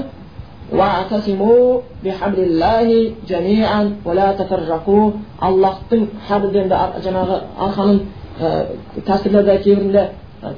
[5.40, 6.68] аллахтың хабілден
[7.04, 7.36] жаңағы
[7.66, 7.98] арқаның
[8.40, 8.66] ә,
[9.06, 10.02] тәсірлерде кейбірінде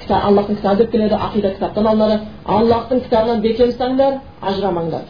[0.02, 2.20] кітап аллахтың кітабы деп келеді ақида кітаптан алынады.
[2.44, 5.02] Аллахтың кітабынан бекем ұстаңдар ажырамаңдар.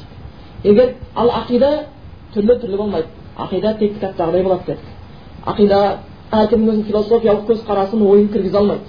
[0.65, 1.71] Егер ал ақида
[2.35, 3.09] түрлі түрлі болмайды.
[3.39, 4.93] Ақида тек кітаптағыдай болады дедік
[5.47, 5.99] ақида
[6.33, 8.89] әркімнің өзінің философиялық көзқарасын ойын кіргізе алмайды.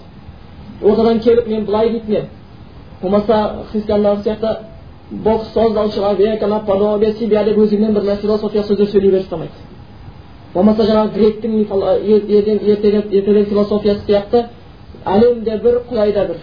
[0.82, 2.30] Ортадан келіп мен былай дейтін едім
[3.02, 4.58] болмаса христиандар сияқты
[5.12, 9.52] бог создал человека на подобие себя деп өзіңнен бір философия сөздер сөйлей бере салмайды.
[10.54, 11.60] Болмаса жаңағы гректің
[13.12, 14.46] ертеден философиясы сияқты
[15.06, 16.38] әлемде бір құдайда бір.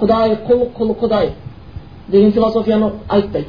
[0.00, 1.32] Құдай құл құл құдай
[2.08, 3.48] деген философияны айтпайды.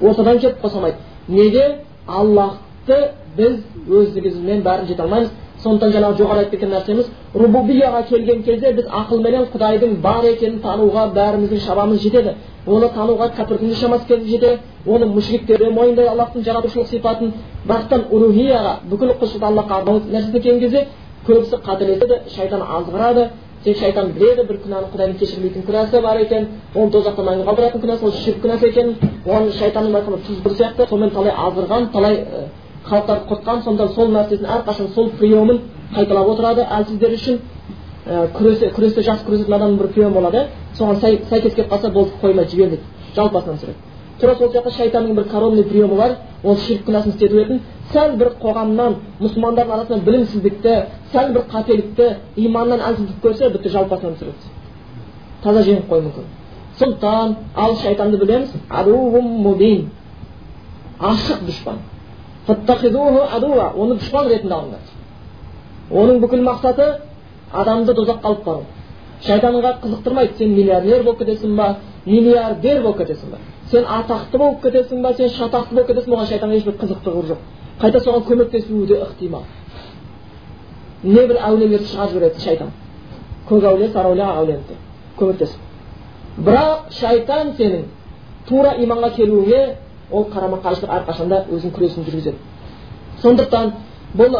[0.00, 0.96] Осыдан келіп қоса алмайды.
[1.28, 1.78] Неге?
[2.06, 5.30] Аллахты біз өздігімізбен бәрін жете алмаймыз
[5.62, 11.04] сондықтан жаңағы жоғары айтып кеткен нәрсеміз рубубияға келген кезде біз ақылменен құдайдың бар екенін тануға
[11.16, 12.34] бәріміздің шамамыз жетеді
[12.66, 17.32] оны тануға кәпірдің шамасы келіп жетеді оны мүшриктер де мойындайды аллахтың жаратушылық сипатын
[17.68, 20.86] бірақтан урухияға бүкіл құлшылық аллахқа арнау нәрсесіне келген кезде
[21.26, 23.28] көбісі қателеседі шайтан азғырады
[23.64, 28.06] тек шайтан біледі бір күнәні құдайдың кешірмейтін күнәсі бар екен оны тозақта мәңгі қалдыратын күнәсі
[28.08, 32.18] ол ширк күнәсі екенін оны шайтанның айтқанда тұз бір сияқты сонымен талай азғырған талай
[32.88, 35.60] халықтарды құртқан сондықтан сол нәрсесін әрқашан сол приемын
[35.94, 37.38] қайталап отырады әлсіздер үшін
[38.06, 40.46] ә, күресте жақсы күресетін адамның бір приемы болады
[40.78, 42.82] соған сәйкес келіп қалса болды қоймай жібер дейді
[43.14, 43.78] жалпы басынан түсіреді
[44.20, 47.60] тура сол сияқты шайтанның бір коронный приемы бар ол ширк күнәсін істету етін
[47.92, 50.74] сәл бір қоғамнан мұсылмандардың арасынан білімсіздікті
[51.12, 54.36] сәл бір қателікті иманнан әлсіздік көрсе бітті жалпы басынан түсіреді
[55.42, 56.24] таза жеңіп қоюы мүмкін
[56.78, 58.50] сондықтан ал шайтанды білеміз
[61.02, 61.80] ашық дұшпан
[62.48, 64.80] оны дұшпан ретінде алыңдар
[65.90, 66.86] оның бүкіл мақсаты
[67.52, 68.64] адамды тозаққа алып бару
[69.26, 71.76] шайтанға қызықтырмайды сен миллионер болып кетесің ба
[72.06, 73.38] миллиардер болып кетесің ба
[73.70, 77.38] сен атақты болып кетесің ба сен шатақты болып кетесің оған шайтанға ешбір қызықтығы жоқ
[77.80, 79.42] қайта соған көмектесуі де ықтимал
[81.02, 82.70] не бір әулиелерді шығарып жібереді шайтан
[83.48, 84.58] көк әулие сары әулие ақ әулие
[85.18, 85.60] көмектесіп
[86.46, 87.84] бірақ шайтан сенің
[88.48, 89.62] тура иманға келуіңе
[90.12, 92.36] ол қарама қайшылық әрқашанда өзінің күресін жүргізеді.
[93.22, 93.72] Сондықтан
[94.18, 94.36] бұл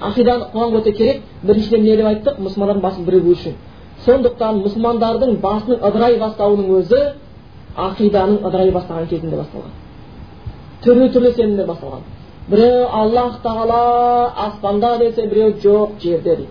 [0.00, 2.40] ақиданы қоғамға өте керек біріншіден не деп айттық?
[2.40, 3.54] Мұсылмандардың басын бірігу үшін.
[4.06, 7.00] Сондықтан мұсылмандардың басының ыдырай бастауының өзі
[7.76, 9.72] ақиданың ыдырай бастаған кезінде басталған.
[10.84, 12.04] Түрлі түрлі сенімдер басталған.
[12.48, 16.48] Біреу аллах тағала аспанда десе біреу жоқ жерде дейді.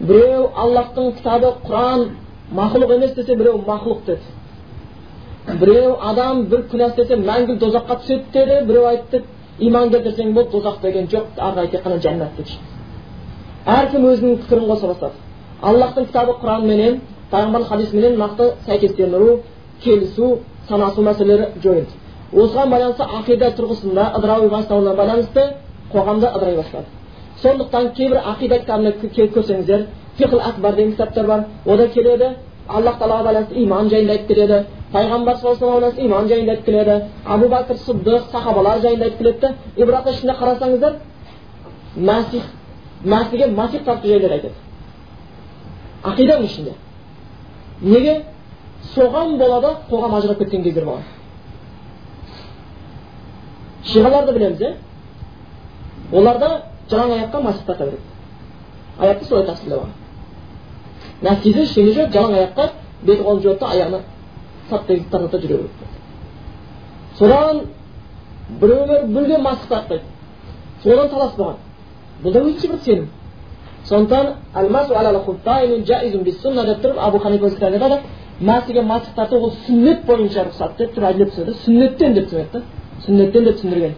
[0.00, 2.06] Біреу аллахтың кітабы құран
[2.54, 4.22] мақұлық емес десе біреу мақұлық деді.
[5.46, 9.22] Біреу адам бір күнә істесе мәңгі тозаққа түседі деді біреу айтты
[9.58, 12.46] иман келтірсең болды тозақ деген жоқ ары қарай тек қана жәннат деп
[13.66, 15.14] әркім өзінің пікірін қоса бастады
[15.62, 17.00] аллахтың кітабы құранменен
[17.32, 19.40] пайғамбардың хадисіменен нақты сәйкестендіру
[19.82, 21.92] келісу санасу мәселелері жойылды
[22.32, 25.46] осыған байланысты ақида тұрғысында ыдырау бастауына байланысты
[25.92, 26.86] қоғамда ыдырай бастады
[27.42, 28.92] сондықтан кейбір ақида кітабына
[29.34, 29.86] көрсеңіздер
[30.18, 32.36] фихл акбар деген кітаптар бар ода келеді
[32.68, 37.46] аллах тағалаға байланысты иман жайында айтып келеді пайғамбар саллаллаху вассалам иман жайында айтып келеді абу
[37.54, 40.92] бәкір сыдық сахабалар жайында айтып келеді да и бірақ ішінде қарасаңыздар
[41.96, 42.42] мәсих
[43.04, 44.54] мәсіге масих тарту жайлар айтады
[46.02, 46.72] ақиданың ішінде
[47.82, 48.22] неге
[48.94, 51.02] соған болады қоғам ажырап кеткен кездер болған
[53.84, 54.74] шиғаларды білеміз иә
[56.12, 58.02] оларда жалаң аяққа масих тарта береді
[58.98, 60.01] аятты солай тәпсірлеп
[61.22, 62.64] нәтижесі ештеңе жоқ жалаң аяққа
[63.02, 64.00] беті қолын жуады да аяғына
[64.70, 65.68] саптай тарата жүре береді
[67.18, 67.60] содан
[68.60, 70.04] біреулер мүлдем масық тартпайды
[70.82, 71.56] содан талас болған
[72.24, 73.08] бұл да өзінше бір сенім
[73.88, 74.26] сондықтан
[76.66, 78.02] деп тұрып абу ханифа өз кітабында айтады
[78.40, 82.60] мәсіге масық тарту ол сүннет бойынша рұқсат деп тұрып әділеп түсінеді сүннеттен деп түсінеді да
[83.06, 83.94] сүннеттен деп түсіндірген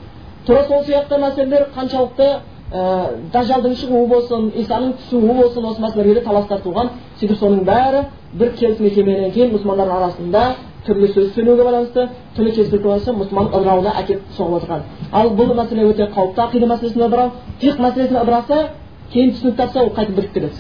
[0.47, 2.29] тура сол сияқты мәселелер қаншалықты
[2.75, 2.83] ә,
[3.33, 8.01] дажалдың шығуы болсын исаның түсуі болсын осы мәселелерге таластар туған сөйтіп соның бәрі
[8.35, 10.43] бір келісімге келмегеннен кейін мұсылмандардың арасында
[10.87, 12.51] түрлі сөз сөйлеуге байланысты түрлі
[12.83, 14.83] байланысты мұсылман ыдырауына әкеліп соғып отырған
[15.13, 17.31] ал бұл мәселе өте қауіпті ақида мәселесінде ыдырау
[17.63, 18.59] фиқ мәселесін ыдыраса
[19.13, 20.59] кейін түсінік тапса ол қайтып бірігіп кетеді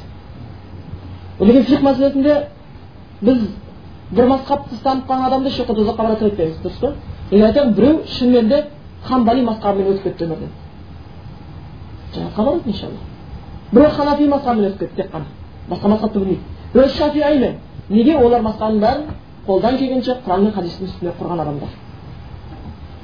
[1.41, 2.35] lekin фиқ мәселесінде
[3.21, 3.39] біз
[4.15, 6.93] бір мазхабты ұстанып қалған адамды уақытта тозаққа бара айтпаймыз дұрыс па?
[7.31, 8.65] Егер айтамын біреу шынымен де
[9.03, 10.51] хамбали мазхабымен өтіп кетті өмірден.
[12.15, 13.01] Жәннатқа барады иншалла
[13.73, 15.25] біреу ханафи мазхабымен өтіп кетті тек қана
[15.69, 16.41] басқа мазхабты білмейді
[16.75, 17.55] біреу шафиаймен
[17.89, 19.05] неге олар басқаның бәрін
[19.47, 21.69] қолдан келгенше құран мен хадистің үстіне құрған адамдар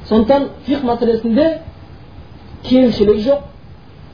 [0.09, 1.47] сондықтан фих мәселесінде
[2.65, 3.41] кемшілік жоқ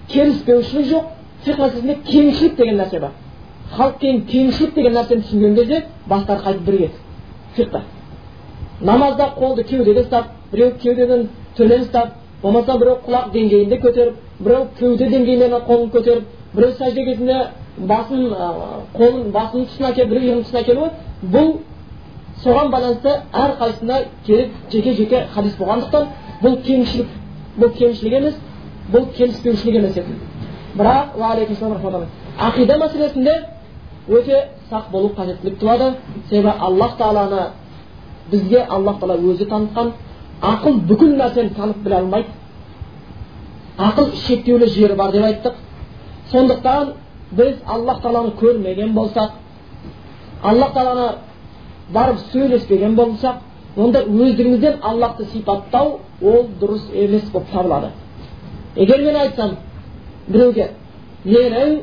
[0.08, 1.04] келіспеушілік жоқ
[1.44, 3.12] фих мәселесінде кеңшілік деген нәрсе бар
[3.76, 6.94] халық кейін кеңшілік деген нәрсені түсінген кезде бастары қайтып бірігеді
[7.56, 7.82] фихта
[8.80, 12.14] намазда қолды кеудеде ұстап біреу кеудеден төмен ұстап
[12.46, 17.38] болмаса біреу құлақ деңгейінде көтеріп біреу кеуде деңгейінен қолын көтеріп біреу сәжде кезінде
[17.92, 18.22] басын
[18.96, 20.88] қолын басының тұсына әкеліп бір иығының тұсына әкелуі
[21.34, 21.52] бұл
[22.44, 26.08] соған байланысты әрқайсысына керек жеке жеке хадис болғандықтан
[26.44, 27.08] бұл кемшілік
[27.60, 28.34] бұл кемшілік емес
[28.92, 30.16] бұл келіспеушілік емес еді.
[30.78, 31.16] Бірақ
[32.46, 33.34] ақида мәселесінде
[34.08, 35.94] өте сақ болу қажеттілік туады.
[36.28, 37.50] Себебі аллах тағаланы
[38.30, 39.92] бізге аллах тағала өзі танытқан
[40.42, 42.28] ақыл бүкіл нәрсені танып біле алмайды
[43.78, 45.54] ақыл шектеулі жері бар деп айттық
[46.32, 46.92] сондықтан
[47.32, 49.30] біз аллах тағаланы көрмеген болсақ
[50.42, 51.08] аллах тағаланы
[51.92, 53.36] барып сөйлеспеген болсақ
[53.76, 57.90] онда өздігімізден аллахты сипаттау ол дұрыс емес болып табылады
[58.76, 59.56] егер мен айтсам
[60.28, 60.70] біреуге
[61.24, 61.80] менің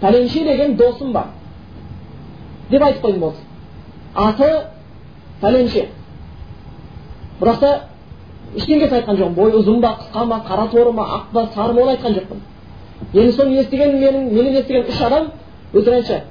[0.00, 1.26] пәленше деген досым бар
[2.70, 3.44] деп айтып қойдым болсын
[4.14, 4.50] аты
[5.40, 5.88] пәленше
[7.40, 7.70] бірақ та
[8.56, 9.34] ештеңкесін айтқан жоқпын.
[9.34, 12.40] Бойы ұзын ба қысқа ма қара торы ма ақ па сары ма оны айтқан жоқпын.
[13.14, 15.30] Енді соны естіген менің менен естіген үш адам
[15.72, 16.22] өтірік айтшы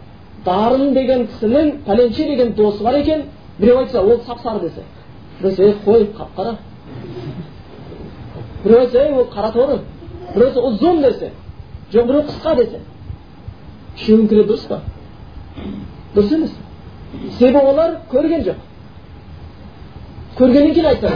[0.46, 3.24] дарын деген кісінің пәленше деген досы бар екен
[3.58, 4.84] біреу айтса ол сап сары десе.
[5.42, 6.58] Біреу ей қой қап қара
[8.64, 9.80] біреу айтса ей ол қара торы
[10.36, 11.32] біреу айтса ұзын десе.
[11.92, 12.80] Жоқ біреу қысқа десе.
[13.98, 14.82] Үшеуінікіне дұрыс па?
[16.16, 16.52] Дұрыс емес.
[17.40, 18.56] Себебі олар көрген жоқ.
[20.38, 21.12] Көргеннен кейін айтса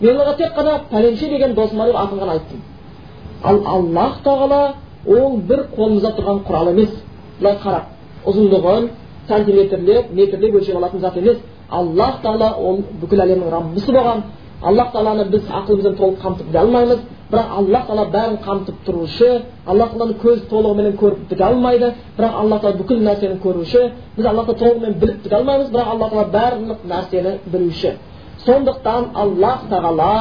[0.00, 2.60] мен оларға тек қана пәленше деген досым бар деп атын ғана айттым
[3.42, 4.74] ал аллах тағала
[5.06, 6.90] ол бір қолымызда тұрған құрал емес
[7.40, 8.88] былай қарап ұзындығын
[9.28, 11.38] сантиметрлеп метрлеп өлшеп алатын зат емес
[11.70, 14.22] аллах тағала ол бүкіл әлемнің раббысы болған
[14.62, 16.98] аллах тағаланы біз ақылымызбен толық қамтып біте алмаймыз
[17.32, 19.30] бірақ аллах тағала бәрін қамтып тұрушы
[19.66, 23.82] аллах тағаланы көз толығыменен көріп біте алмайды бірақ алла тағала бүкіл нәрсені көруші
[24.16, 27.94] біз аллахты толығымен біліп біте алмаймыз бірақ алла тағала барлық нәрсені білуші
[28.46, 30.14] сондықтан аллах тағала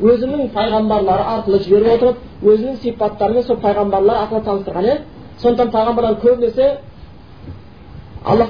[0.00, 4.96] өзінің пайғамбарлары арқылы жіберіп отырып өзінің сипаттарымен сол пайғамбарлар арқылы таныстырған иә
[5.42, 6.66] сондықтан пайғамбарлар көбінесе
[8.24, 8.48] аллах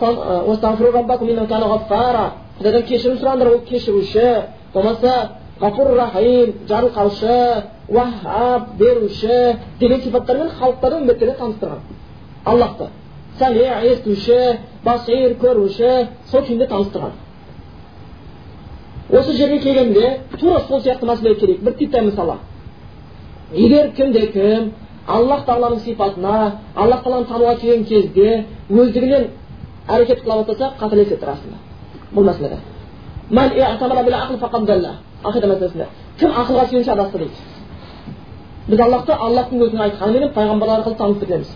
[2.58, 4.26] құдайдан кешірім сұраңдар ол кешіруші
[4.74, 5.14] болмаса
[5.60, 11.80] ғафур рахим жарылқаушы уахаб беруші деген сипаттармен халықтарды үмметтеріне таныстырған
[12.44, 12.88] аллахты.
[13.38, 17.12] Сәме естуші басир көруші сол күйінде таныстырған.
[19.18, 22.36] Осы жерге келгенде тура сол сияқты мәселеге келейік бір типті мысалы.
[23.52, 24.72] Егер кімде кім
[25.06, 29.28] аллах тағаланың сипатына аллах тағаланы тануға келген кезде өздігінен
[29.88, 31.56] әрекет қыла бастаса қателеседі расында
[32.14, 32.58] бұл мәселеде.
[35.24, 35.86] Ақида мәселесінде.
[36.20, 37.32] Кім ақылға сүйенсе адасты дейді.
[38.68, 41.52] Біз аллахты аллахтың өзінің айтқанымен пайғамбарлар арқылы танып білеміз.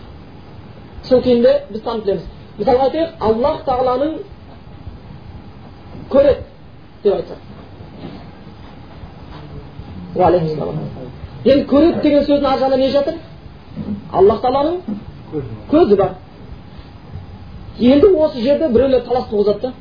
[1.04, 2.22] Сол күйінде біз танып білеміз.
[2.58, 4.14] Мысалға айтайық аллах тағаланың
[6.14, 6.42] көреді.
[7.02, 7.38] Деп айтсақ
[11.44, 13.14] енді көреді деген сөздің ар жағында не жатыр?
[14.12, 14.80] Аллах тағаланың
[15.70, 16.14] көзі бар.
[17.78, 19.72] енді осы жерде біреулер талас туғызады.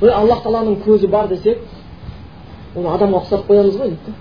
[0.00, 1.58] Да аллах тағаланың көзі бар десек
[2.74, 4.12] оны адамға ұқсатып қоямыз ғой дейді.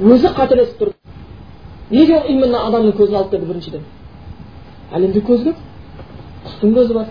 [0.00, 0.94] Өзі қателесіп тұр.
[1.90, 3.84] Неге именно адамның көзін алып келді біріншіден?
[4.92, 5.56] Әлемде көз көп
[6.46, 7.06] құстың көзі бар.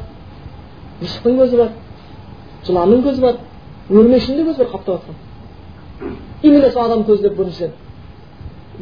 [1.03, 1.71] Мысықтың көзі бар
[2.67, 3.35] жыланның көзі бар
[3.89, 5.15] өрмекшінің де көзі бар қаптап жатқан
[6.43, 7.71] именно сол адам көзі деп біріншіден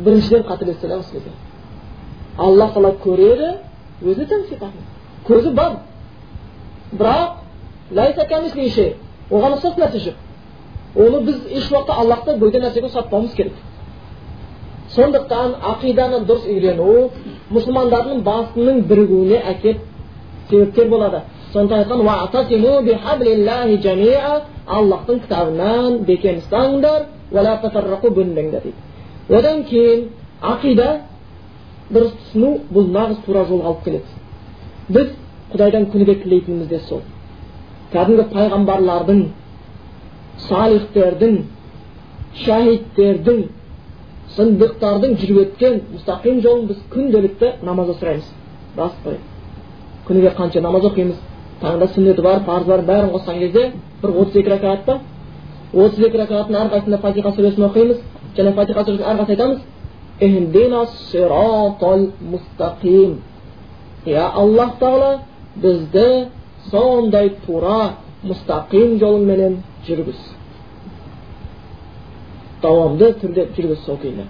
[0.06, 1.32] біріншіден қателесті да осы кезде
[2.38, 3.50] аллах тағала көреді
[4.06, 4.24] өзі
[5.28, 5.72] көзі бар
[7.00, 7.30] бірақ
[9.32, 10.16] оған ұқсас нәрсе жоқ
[11.00, 13.54] оны біз еш уақытта аллахты бөтен нәрсеге ұқсатпауымыз керек
[14.96, 17.10] сондықтан ақиданы дұрыс үйрену
[17.56, 19.86] мұсылмандардың басының бірігуіне әкеп
[20.50, 21.22] себепкер болады
[21.54, 22.00] сондықтан айтқан
[24.68, 27.08] аллахтың кітабынан бекем ұстаңдар
[28.18, 28.80] бөлінбеңдер дейді.
[29.30, 30.06] Одан кейін
[30.42, 30.90] ақида
[31.92, 34.06] дұрыс түсіну бұл нағыз тура жолға алып келеді.
[34.90, 35.08] Біз
[35.54, 37.02] құдайдан күніге тілейтініміз де сол.
[37.94, 39.26] Кәдімгі пайғамбарлардың
[40.48, 41.42] салихтердің
[42.46, 43.42] шахидтердің
[44.38, 48.30] сындықтардың жүріп өткен мұстақим жолын біз күнделікті намазда сұраймыз.
[48.78, 49.20] Рас қой.
[50.08, 51.20] Күніге қанша намаз оқимыз?
[51.62, 53.64] Таңда сүннеті бар парызы бар бәрін қосқан кезде
[54.02, 54.94] бір отыз екі ракағат па
[55.74, 57.98] отыз екі ракағаттың әрқайсысында фатиха сүресін оқимыз
[58.38, 59.60] және фатиха сүресін әрқайсысы айтамыз
[64.06, 65.20] иә аллах тағала
[65.62, 66.28] бізді
[66.72, 67.94] сондай тура
[68.24, 70.20] мұстақим жолменен жүргіз.
[72.62, 74.28] Давамды түрде жүргіз сол күйінде.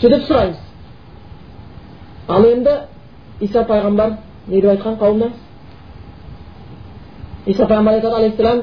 [0.00, 0.60] Сөйтіп сұраймыз.
[2.28, 2.76] Ал енді
[3.40, 4.16] иса пайғамбар
[4.48, 5.30] не деп айтқан қауымына
[7.46, 8.62] иса пайғамбар айтады алейхисалам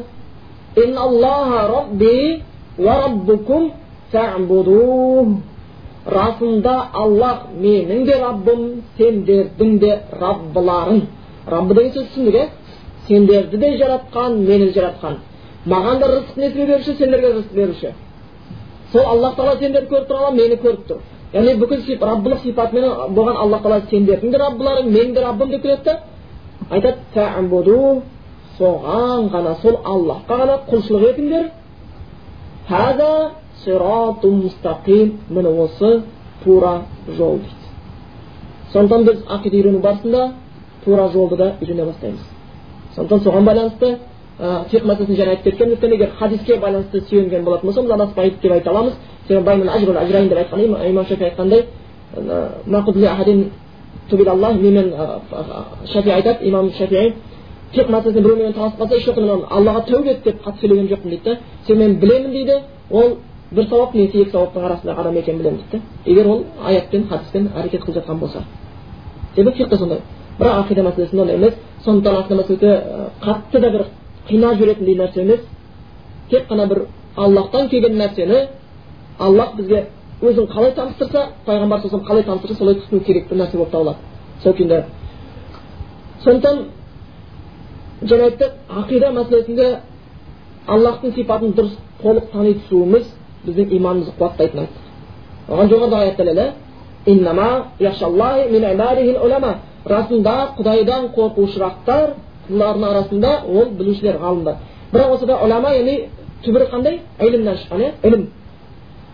[6.06, 11.02] расында аллах менің де раббым сендердің де раббыларың
[11.48, 12.46] раббы деген сөз түсіндік иә
[13.08, 15.18] сендерді де жаратқан мені де жаратқан
[15.66, 17.94] маған да рызық несібе беруші сендерге рызық беруші
[18.92, 20.98] сол аллах тағала сендерді көріп тұр мені көріп тұр
[21.34, 25.84] яғни бүкіл раббылық сипатымен болған аллах тағала сендердің де раббыларың менің де раббым деп келеді
[25.86, 26.00] да
[26.70, 27.00] айтады
[28.60, 31.46] соған ғана сол аллахқа ғана құлшылық етіңдер
[34.44, 36.02] мұстақим міне осы
[36.44, 36.74] тура
[37.18, 37.66] жол дейді
[38.74, 40.32] сондықтан біз ақида үйрену барысында
[40.86, 42.20] тура жолды да үйрене бастаймыз
[42.96, 43.98] сондықтан соған байланысты
[44.40, 48.52] фиқ мәселесін жаңа айтып кеткен өйткені егер хадиске байланысты сүйенген болатын болса біз анаспайды деп
[48.52, 48.94] айта аламыз
[49.30, 51.66] ажрайн деп айтқан имам шафи айтқандай
[55.86, 57.14] шафи айтады имам шафи
[57.74, 61.24] фиқ мәселесінде біреумен таласып қалса ешуақытта мен аллаға тәубе ет деп қатты сөйлеген жоқпын дейді
[61.24, 61.38] да
[61.68, 62.54] себебі мен білемін дейді
[62.92, 63.18] ол
[63.52, 67.52] бір сауап немесе екі сауаптың арасындағы адам екенін білемін дейді да егер ол аятпен хадиспен
[67.56, 68.44] әрекет қылып жатқан болса
[69.36, 70.00] себебі фиқта сондай
[70.40, 71.54] бірақ ақида мәселесінде ондай емес
[71.86, 72.84] сондықтан ақида мәселе өте
[73.22, 73.86] қатты да бір
[74.30, 75.40] қинап жіберетіндей нәрсе емес
[76.30, 78.48] тек қана бір аллахтан келген нәрсені
[79.20, 79.86] аллах бізге
[80.22, 83.98] өзін қалай таныстырса пайғамбар салам қалай таныстырса солай түсіну керек бір нәрсе болып табылады.
[84.44, 84.84] Сол күйінде.
[86.24, 86.58] Сондықтан
[88.04, 88.52] жаңа айттық
[88.82, 89.68] ақида мәселесінде
[90.68, 93.06] аллахтың сипатын дұрыс толық тани түсуіміз
[93.46, 94.84] біздің иманымызды қуаттайтынын айттық.
[95.50, 96.46] Оған жоғарыда аят дәлелі
[99.88, 102.16] расында құдайдан қорқушырақтар
[102.50, 104.56] бұлардың арасында ол білушілер ғалымдар.
[104.92, 105.96] Бірақ осыда ұлама яғни
[106.44, 107.00] түбірі қандай?
[107.20, 107.92] Ілімнен шыққан иә?
[108.04, 108.28] Ілім.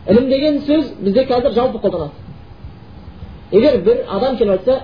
[0.10, 2.12] Ілім деген сөз бізде қазір жалпы қолданады
[3.52, 4.82] егер бір адам келіп айтса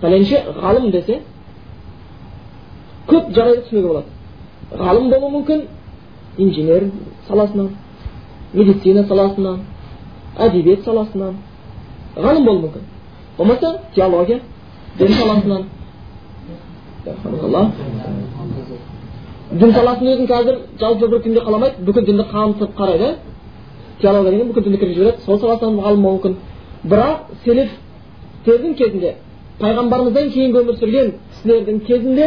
[0.00, 1.20] пәленше ғалым десе
[3.08, 4.08] көп жағдайда түсінуге болады
[4.84, 5.62] ғалым болуы мүмкін
[6.38, 6.90] инженер
[7.28, 7.70] саласынан
[8.52, 9.60] медицина саласынан
[10.38, 11.36] әдебиет саласынан
[12.16, 12.82] ғалым болуы мүмкін
[13.38, 14.40] болмаса теология
[14.98, 15.62] дін саласынан
[19.52, 23.14] дін саласының өзін қазір жалпы бір күнде қаламайды бүкіл дінді қамтып қарайды
[24.00, 26.34] теология деген бүкіл кіргізіп жібереді сол саласынан ғалым болуы мүмкін
[26.84, 29.14] бірақ селефтердің кезінде
[29.60, 32.26] пайғамбарымыздан кейінгі өмір сүрген кісілердің кезінде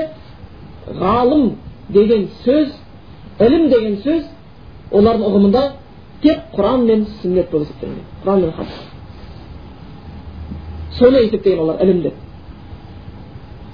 [0.99, 1.43] ғалым
[1.89, 2.71] деген сөз
[3.39, 4.23] ілім деген сөз
[4.91, 5.63] олардың ұғымында
[6.23, 8.79] тек құран мен сүннет болып есептелген құран мен хадис
[10.99, 12.13] соны есептеген олар ілім деп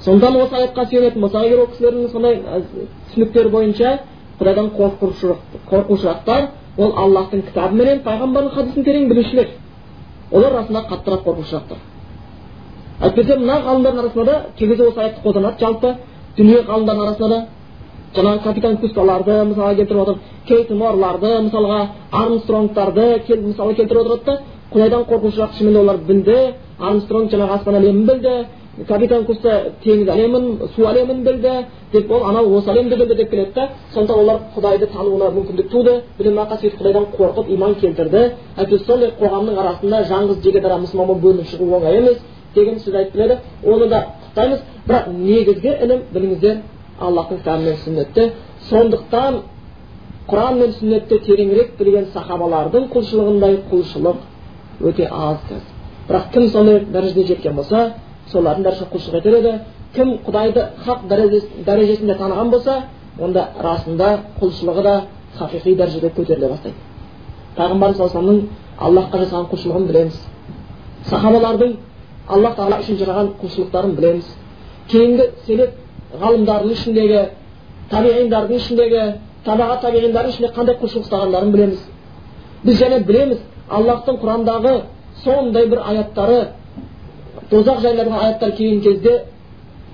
[0.06, 2.42] сондықтан осы аятқа сүйенетін болсақ егер ол кісілердің сондай
[3.10, 3.98] түсініктері бойынша
[4.40, 4.68] құдайдан
[5.72, 9.52] қорқушылықтар ол аллахтың кітабы менен пайғамбардың хадисін терең білушілер.
[10.32, 11.84] Олар расында қаттырақ қорқушылықтар
[13.04, 15.96] әйтпесе мына ғалымдардың арасында да кей кезде осы аятты қолданады жалпы
[16.38, 17.40] дүние ғалымдарының арасында да
[18.16, 21.80] жаңағы капитан кусталарды мысалға келтіріп отыр кейт мысалға
[22.12, 23.08] армстронгтарды
[23.42, 24.40] мысалы келтіріп отырады да
[24.72, 26.38] құдайдан қорқушылық шынымен олар білді
[26.80, 28.36] армстронг жаңағы аспан әлемін білді
[28.84, 29.52] капитан куста
[29.84, 31.54] теңіз әлемін су әлемін білді
[31.94, 36.02] деп ол анау осы әлемді білді деп келеді да сондықтан олар құдайды тануына мүмкіндік туды
[36.18, 38.24] білім сөйтіп құдайдан қорқып иман келтірді
[38.58, 42.18] әйтпесе сондай қоғамның арасында жаңғыз жеке дара мұсылман болып бөлініп шығу оңай емес
[42.56, 46.58] деген сөз айтып келеді оны да құптаймыз бірақ негізгі ілім біліңіздер
[47.00, 48.32] аллахтың кітабы мен сүннетті
[48.70, 49.40] сондықтан
[50.28, 54.18] құран мен сүннетті тереңірек білген сахабалардың құлшылығындай құлшылық
[54.90, 55.72] өте аз қазір
[56.10, 57.94] бірақ кім сондай дәрежеге жеткен болса
[58.32, 59.54] солардың бәрі құлшылық етер еді.
[59.96, 62.82] Кім құдайды хақ дәрежесінде таныған болса
[63.20, 64.10] онда расында
[64.42, 64.96] құлшылығы да
[65.40, 66.76] хақиқи дәрежеде көтеріле бастайды.
[67.58, 68.48] Пайғамбар саллаллаху
[68.80, 70.20] аллахқа жасаған құлшылығын білеміз.
[71.10, 71.76] Сахабалардың
[72.28, 74.26] аллах тағала үшін жасаған құлшылықтарын білеміз.
[74.92, 75.72] Кейінгі селеп
[76.22, 77.22] ғалымдардың ішіндегі
[77.92, 79.04] табиғиндардың ішіндегі
[79.46, 81.80] табаға табиғиндардың ішінде қандай құлшылық ұстағандарын білеміз.
[82.66, 84.76] Біз және білеміз аллахтың құрандағы
[85.24, 86.40] сондай бір аяттары
[87.50, 89.24] тозақ жайлы аяттар келген кезде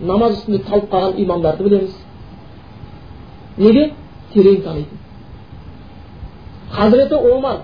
[0.01, 1.93] намаз үстінде талып қалған имамдарды білеміз
[3.57, 3.91] неге
[4.33, 4.97] терең танитын
[6.71, 7.57] хазіреті омар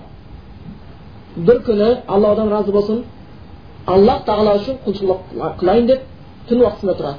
[1.36, 3.02] бір күні алладан разы болсын
[3.86, 5.20] аллах тағала үшін құлшылық
[5.60, 6.02] қылайын деп
[6.48, 7.18] түн уақытысында тұрады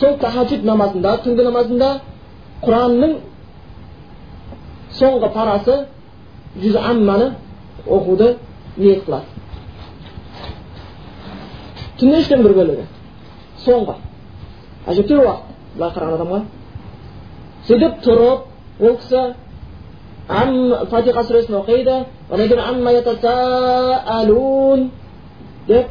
[0.00, 1.88] сол тахаджуд намазында түнгі намазында
[2.62, 3.16] құранның
[4.98, 5.78] соңғы парасы
[6.62, 7.32] жүз амманы
[7.86, 8.36] оқуды
[8.76, 9.26] ниет қылады
[12.00, 12.84] түннің үштен бір бөлігі
[13.64, 13.94] соңғы
[14.92, 16.40] әжептәуір уақыт былай қараған адамға
[17.68, 18.40] сөйтіп тұрып
[18.86, 19.20] ол кісі
[20.90, 21.96] фатиха сүресін оқиды
[25.68, 25.88] деп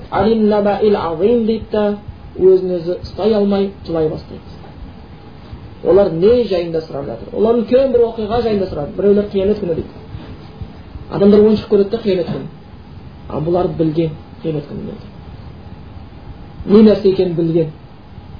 [1.47, 1.85] дейді да
[2.35, 4.55] өзін өзі ұстай алмай жылай бастайды
[5.87, 9.89] олар не жайында сұрап жатыр олар үлкен бір оқиға жайында сұрады біреулер қиямет күні дейді
[11.11, 12.47] адамдар ойыншық көреді да қиямет күні
[13.29, 14.11] а бұлар білген
[14.43, 15.14] қиямет күніне
[16.65, 17.69] не нәрсе екенін білген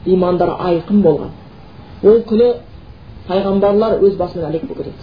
[0.06, 1.30] имандары айқын болған.
[2.04, 2.54] Ол күні
[3.28, 5.02] пайғамбарлар өз басымен әлек болып кетеді.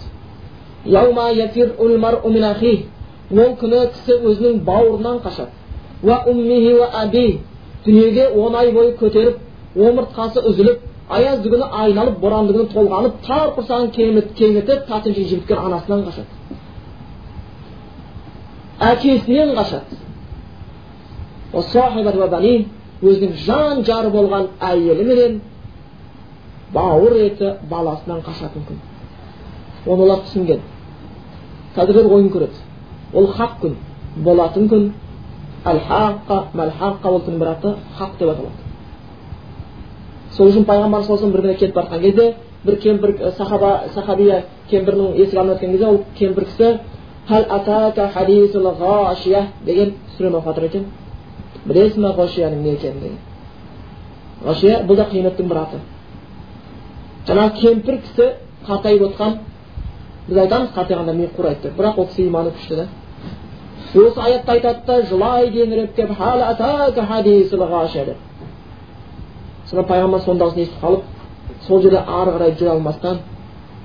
[3.33, 5.51] Ол күні кісі өзінің бауырынан қашады.
[7.85, 9.35] Дүниеге он ай бойы көтеріп
[9.75, 10.77] омыртқасы үзіліп
[11.09, 13.89] аязды күні айналып боранды күні толғанып тар құрсағын
[14.37, 15.13] кеңітіп татын
[15.65, 16.27] анасынан қашады.
[18.79, 19.97] Әкесінен қашады.
[23.03, 25.39] Өзінің жан жары болған әйелі менен
[26.73, 28.79] бауыр еті баласынан қашатын күн.
[29.85, 30.61] Оны олар түсінген.
[31.75, 32.57] Қазір ойын көреді.
[33.13, 33.75] Ол хақ күн
[34.23, 34.91] болатын күн.
[35.65, 38.57] Әл хаққа мәл ол күннің бір аты хақ деп аталады.
[40.31, 42.35] Сол үшін пайғамбар саллаллаху бір күні кетіп бара жатқан кезде
[42.65, 46.79] бір кемпір сахаба сахабия кемпірдің есік алдына өткен кезде ол кемпір кісі
[49.65, 50.85] деген сүрені оқып жатыр екен.
[51.67, 53.19] Білесің ба ғошияның не екенін деген
[54.47, 55.77] ғошия бұл да қияметтің бір аты
[57.27, 58.25] жаңағы кемпір кісі
[58.67, 59.31] қартайып отқан
[60.27, 62.87] біз айтамыз қартайғанда ми қурайды деп бірақ ол кісі иманы күшті да
[63.93, 66.09] осы аятты айтады да жылайды еңіреп деп
[69.69, 71.03] сонда пайғамбар сондағысын естіп қалып
[71.67, 73.19] сол жерде ары қарай жүре алмастан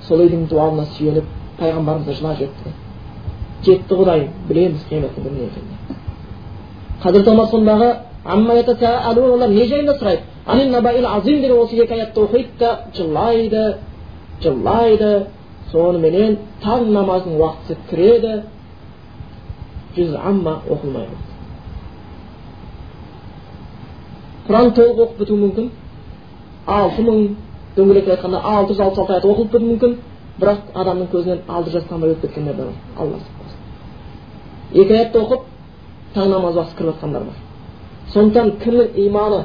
[0.08, 1.28] сол үйдің дуалына сүйеніп
[1.60, 2.72] пайғамбарымызға жылап жетті
[3.66, 5.77] жетті құдайым білеміз қияметтің не екенін
[7.02, 7.96] хазірет омар сондағы
[8.26, 13.76] олар не жайында сұрайды азим деген осы екі аятты оқиды да жылайды
[14.42, 15.26] жылайды
[15.72, 18.42] соныменен таң намазының уақыты кіреді
[19.96, 21.08] жүз амма оқылмай
[24.48, 25.70] құран толық оқып бітуі мүмкін
[26.66, 27.18] алты мың
[27.76, 29.96] дөңгелектеп айтқанда алты жүз алпыс алты аят оқылып бітуі мүмкін
[30.40, 35.47] бірақ адамның көзінен алты жас тамай өтіп кеткендер де бар алла сақтасын екі аятты оқып
[36.18, 37.36] таң намаз уақыты кіріп жатқандар бар.
[38.12, 39.40] Сондықтан кімнің иманы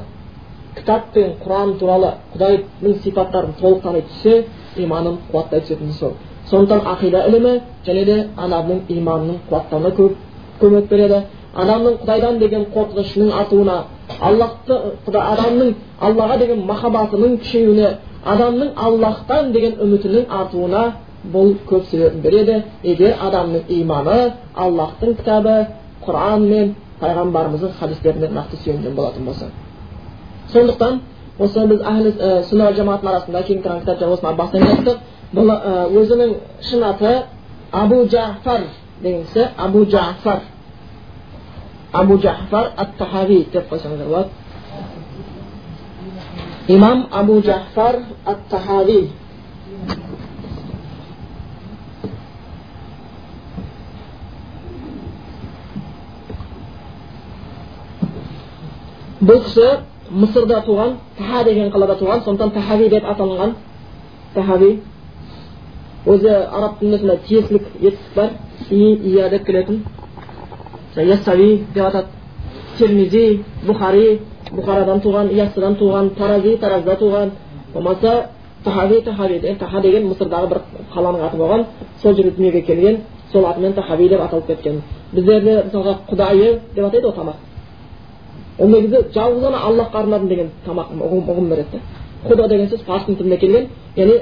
[0.76, 4.46] кітап пен құран туралы құдайдың сипаттарын толық тани түссе
[4.78, 6.14] иманын қуаттай түсетіні сол
[6.50, 7.54] сондықтан ақида ілімі
[7.88, 10.16] және де адамның иманының қуаттауына көп
[10.62, 11.20] көмек береді.
[11.56, 13.76] Адамның құдайдан деген қорқынышының артуына
[14.20, 17.90] аллахты адамның аллаға деген махаббатының күшеюіне
[18.34, 20.84] адамның аллахтан деген үмітінің артуына
[21.34, 22.64] бұл көп себебін береді.
[22.84, 25.56] Егер адамның иманы аллахтың кітабы
[26.06, 29.50] құран мен пайғамбарымыздың хадистеріне нақты сүйенген болатын болса
[30.54, 31.02] сондықтан
[31.40, 32.12] осы біз әхлі
[32.50, 34.62] сүнна жамааттың арасында кең тараған кітап осыны бастан
[35.34, 35.48] бұл
[36.02, 36.36] өзінің
[36.70, 37.14] шын аты
[37.72, 38.62] абу жафар
[39.02, 40.40] деген кісі абу жафар
[41.94, 44.30] абу жафар ат тахави деп қойсаңыздар болады
[46.68, 47.96] имам абу жафар
[48.26, 49.10] ат тахави
[59.24, 59.68] бұл кісі
[60.12, 63.54] мысырда туған таха деген қалада туған сондықтан тахави деп аталынған
[64.34, 64.72] тахави
[66.06, 68.30] өзі араб тілінде тиесілік етістік бар
[68.70, 69.84] и ия деп келетін
[70.96, 72.08] яссауи деп атады
[72.78, 74.20] термизи бұхари
[74.52, 77.32] бұхарадан туған яссыдан туған тарази таразда туған
[77.74, 78.28] болмаса
[78.64, 80.62] тахави тахави таха деген мысырдағы бір
[80.94, 81.66] қаланың аты болған
[82.02, 83.02] сол жерде дүниеге келген
[83.32, 84.82] сол атымен тахави деп аталып кеткен
[85.14, 87.53] біздерде мысалға құдайы деп атайды ғой тамақ
[88.60, 91.80] ол негізі жалғыз ғана аллахқа арнадым деген тамақ ұғым, ұғым береді да
[92.28, 94.18] худа деген сөз парсың тілінен келген яғни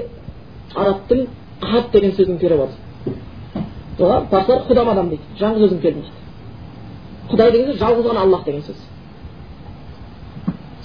[0.74, 1.26] арабтың
[1.62, 2.72] ахат деген сөздің переводы
[3.98, 8.44] соған парсылар худам адам дейді жалғыз өзім келдім дейді құдай деген сөз жалғыз ғана аллах
[8.44, 8.76] деген сөз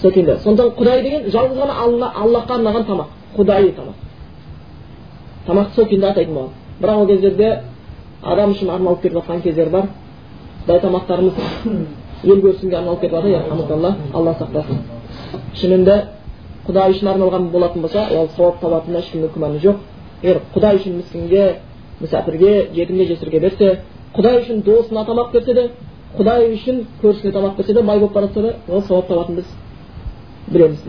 [0.02, 3.96] секілді сондықтан құдай деген жалғыз ғана алла, аллахқа арнаған тамақ құдайы тамақ
[5.48, 7.62] тамақты сол күйінде атайтын болған бірақ ол кездерде
[8.24, 9.88] адам үшін арналып кетіп жатқан кездер бар
[10.68, 11.34] құдай тамақтарымыз
[12.24, 14.78] ел көрсінге арналып кетіп жатыр алла сақтасын
[15.56, 15.98] шынында
[16.68, 19.78] құдай үшін арналған болатын болса ол сауап табатынына ешкімнің күмәні жоқ
[20.24, 21.44] егер құдай үшін міскінге
[22.02, 23.70] мүсәпірге жетімге жесірге берсе
[24.16, 25.70] құдай үшін досына тамақ берсе де
[26.18, 29.46] құдай үшін көршісіне тамақ берсе де бай болып бара жатса да ол сауап табатынын біз
[30.48, 30.84] білеміз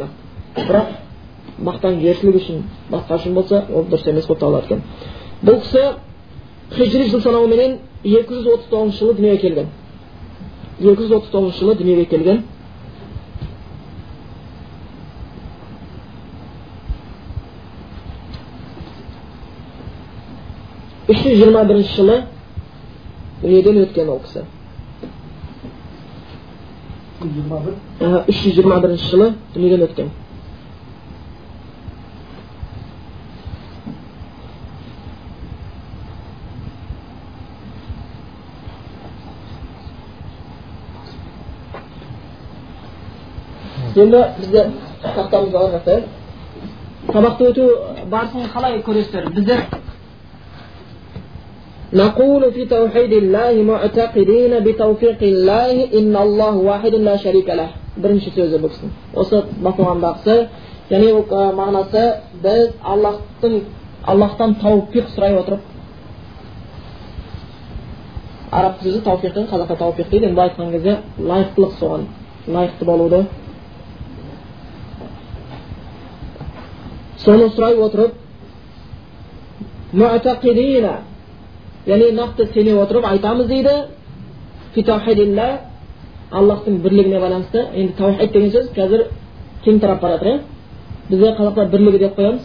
[0.56, 0.86] бірақ
[1.58, 4.82] мақтаншілік үшін басқа үшін болса ол дұрыс емес болып табылады екен
[5.42, 5.82] бұл кісі
[6.76, 9.66] хижри жыл санауыменен екі жүз отыз тоғызыншы жылы дүниеге келген
[10.78, 12.44] екі жүз отыз тоғызыншы жылы дүниеге келген.
[21.08, 22.16] үш жүз жиырма бірінші жылы
[23.42, 24.44] дүниеден өткен ол кісі.
[28.28, 30.10] Үш жүз жиырма бірінші жылы дүниеден өткен.
[43.98, 44.66] Şimdi biz de
[45.16, 46.04] tahtamız var efendim.
[47.12, 47.68] Sabahta ötü
[48.12, 49.22] barsın halay kuruştur.
[49.36, 49.56] Biz de
[52.02, 57.68] نقول في توحيد الله معتقدين بتوفيق الله إن الله واحد لا شريك له
[58.02, 58.88] برنش سوزة بكسن
[59.18, 60.36] وسط مفهوم بقصه
[60.92, 61.06] يعني
[61.60, 62.04] معنى سا
[62.44, 63.54] بس الله تن
[64.12, 65.60] الله تن توفيق سرعي وطرب
[68.56, 70.94] عرب سوزة توفيقين خلق توفيقين إن بايت خانجزة
[71.28, 72.02] لايخ تلق سوان
[72.54, 73.20] لايخ تبالو ده
[77.24, 78.12] соны сұрай отырып
[81.86, 83.74] яғни нақты сене отырып айтамыз дейді
[86.30, 89.06] аллахтың бірлігіне байланысты енді таухид деген сөз қазір
[89.64, 90.40] кең тарап бара жатыр иә
[91.08, 92.42] бізде қазақта бірлігі деп қоямыз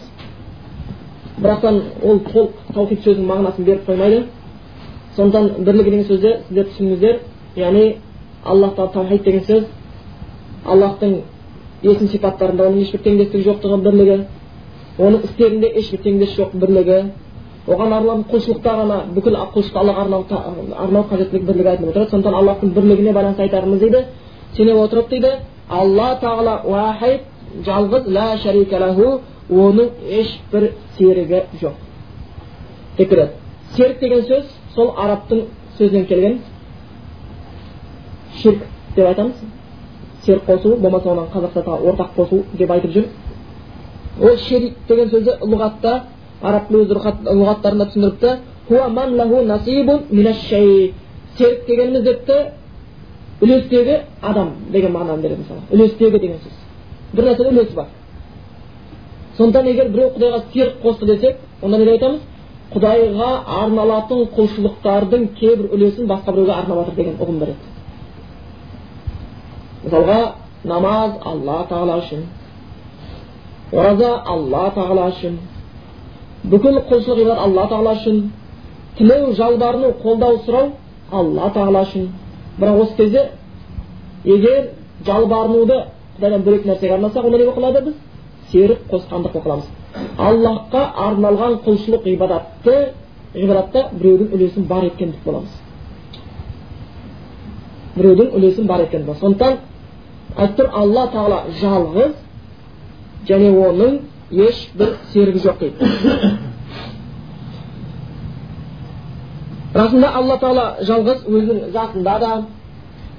[1.37, 4.23] бірақтан ол толық таухид сөзінің мағынасын беріп қоймайды
[5.15, 7.19] сондықтан бірлігі деген сөзді сіздер түсініңіздер
[7.55, 7.95] яғни
[8.45, 9.63] аллахта таухид деген сөз
[10.65, 11.17] аллахтың
[11.83, 14.17] есім сипаттарында оның ешбір теңдестігі жоқтығы бірлігі
[14.99, 16.99] оның істерінде ешбір теңдес жоқ бірлігі.
[17.67, 20.01] Оған арналған құлшылықта ғана бүкіл құлшылықты аллаға
[20.83, 22.09] арнау қажеттілік бірлігі айтылып отырады.
[22.11, 24.05] Сондықтан аллахтың бірлігіне байланысты айтарымыз дейді
[24.57, 25.31] сене отырып дейді
[25.69, 27.21] алла тағала уахид
[27.65, 31.73] жалғыз ла шарика лаху оның ешбір серігі жоқ
[32.97, 33.27] текірі
[33.75, 34.43] серік деген сөз
[34.75, 35.45] сол арабтың
[35.77, 36.39] сөзінен келген
[38.41, 38.61] ширк
[38.95, 39.33] деп айтамыз.
[40.25, 43.05] Серік қосу болмаса оған қазақша ортақ қосу деп айтып жүр.
[44.21, 46.01] Ол ширик деген сөзді лұғатта
[46.41, 48.29] араб лұғаттарында түсіндіріпті
[51.37, 52.35] серік дегеніміз депті
[53.41, 56.53] үлестегі адам деген мағынаны береді мысалы үлестегі деген сөз
[57.15, 57.87] бір нәрседе үлесі бар
[59.37, 62.19] сондықтан егер біреу құдайға серік қосты десек онда не деп айтамыз
[62.73, 63.29] құдайға
[63.63, 67.61] арналатын құлшылықтардың кейбір үлесін басқа біреуге арнап жатыр деген ұғым береді
[69.83, 70.19] мысалға
[70.63, 72.27] намаз алла тағала үшін
[73.73, 75.37] ораза алла тағала үшін
[76.51, 78.21] бүкіл құлшылық ғибадат алла тағала үшін
[78.97, 80.71] тілеу жалбарыну қолдау сұрау
[81.11, 82.09] алла тағала үшін
[82.59, 83.29] бірақ осы кезде
[84.25, 84.69] егер
[85.05, 85.79] жалбарынуды
[86.17, 87.93] құдайдан бөлек нәрсеге арнасақ онда не болып қалады біз
[88.51, 89.67] серік қосқандық болып қаламыз
[90.17, 92.75] аллахқа арналған құлшылық ғибадатты
[93.33, 95.61] ғибадатта біреудің үлесін бар еткендік боламыз
[97.95, 99.57] біреудің үлесін бар боламыз сондықтан
[100.35, 102.22] айтып тұр алла тағала жалғыз
[103.29, 103.99] және оның
[104.47, 105.91] ешбір серігі жоқ дейді
[109.73, 112.31] расында алла тағала жалғыз өзінің затында да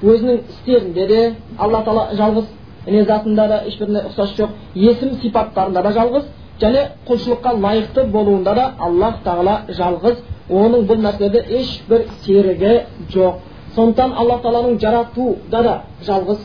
[0.02, 1.20] өзінің істерінде де
[1.58, 2.50] алла тағала жалғыз
[2.86, 6.28] және затында да ешбіріне ұқсас жоқ есім сипаттарында да жалғыз
[6.60, 12.74] және құлшылыққа лайықты болуында да аллах тағала жалғыз оның бұл нәрселерде ешбір серігі
[13.14, 13.40] жоқ
[13.74, 15.74] сондықтан алла тағаланың жаратуда да
[16.06, 16.44] жалғыз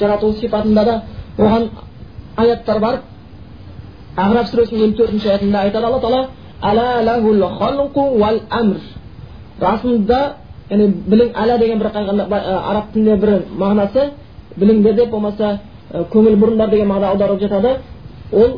[0.00, 1.02] жарату сипатында да
[1.38, 1.70] оған
[2.36, 3.00] аяттар бар
[4.16, 6.28] Ағраф сүресінің елу төртінші аятында айтады алла тағала
[9.60, 10.20] расында
[10.70, 14.02] яғни білің әла деген бір араб тілінде бір мағынасы
[14.56, 15.58] біліңдер деп болмаса
[16.12, 17.70] көңіл бұрыңдар деген мағына аударылып жатады
[18.32, 18.50] ол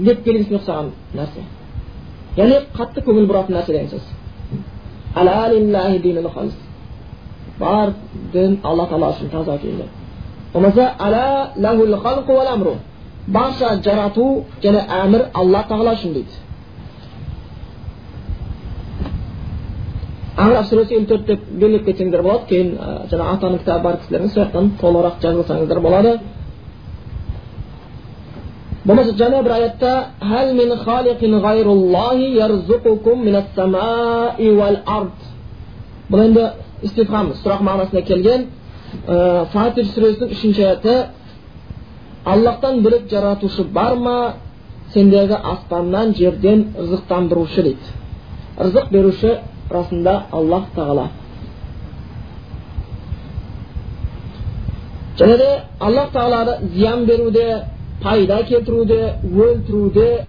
[0.00, 0.86] леп белгісіне ұқсаған
[1.16, 1.40] нәрсе
[2.36, 4.04] яғни қатты көңіл бұратын нәрсе деген сөз
[7.58, 7.92] бар
[8.32, 9.86] дін алла тағала үшін таза күйінде
[10.54, 10.84] болмаса
[13.26, 16.40] барша жарату және әмір алла тағала үшін дейді
[20.36, 22.68] араб сүресі елу төрт деп белгілеп кетсеңдер болады кейін
[23.10, 26.12] жаңағы атаның кітабы бар кісілердің сол жақтан толығырақ жазылсаңыздар болады
[28.84, 29.90] болмаса жаңа бір аятта
[36.10, 36.48] бұл енді
[36.82, 38.46] истифхам сұрақ мағынасына келген
[39.52, 40.94] фатир сүресінің үшінші аяты
[42.24, 44.34] аллахтан бөлек жаратушы бар ма
[44.92, 47.96] сендерді аспаннан жерден ырзықтандырушы дейді
[48.58, 49.38] ырзық беруші
[49.70, 51.08] расында аллах тағала
[55.18, 55.50] және де
[55.80, 57.64] аллах тағала зиян беруде
[58.02, 60.26] пайда келтіруде өлтіруде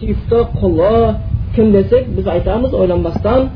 [0.00, 1.16] сүйікті құлы
[1.54, 3.50] кім десек біз айтамыз ойланбастан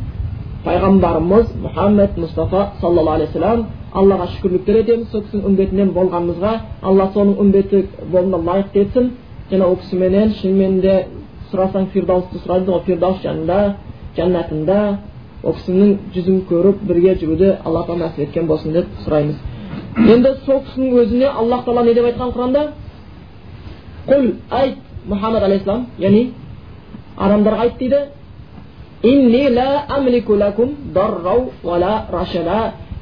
[0.64, 6.52] пайғамбарымыз мұхаммед мұстафа саллаллаху алейхи вассалам аллаға шүкірліктер етеміз сол кісінің үмбетінен болғанымызға
[6.82, 9.10] алла соның үмбеті болуына лайықты етсін
[9.50, 10.94] және ол кісіменен шынымен де
[11.50, 13.58] сұрасаң фирдаусты сұрайды ғой фирдаус жанында
[14.16, 14.78] жәннатында
[15.44, 19.36] ол кісінің жүзін көріп бірге жүруді алла тағала нәсіп еткен болсын деп сұраймыз
[20.14, 22.66] енді сол кісінің өзіне аллах тағала не деп айтқан құранда
[24.08, 26.24] құл айт мұхаммад алейхисалам яғни
[27.16, 28.00] адамдарға айт дейді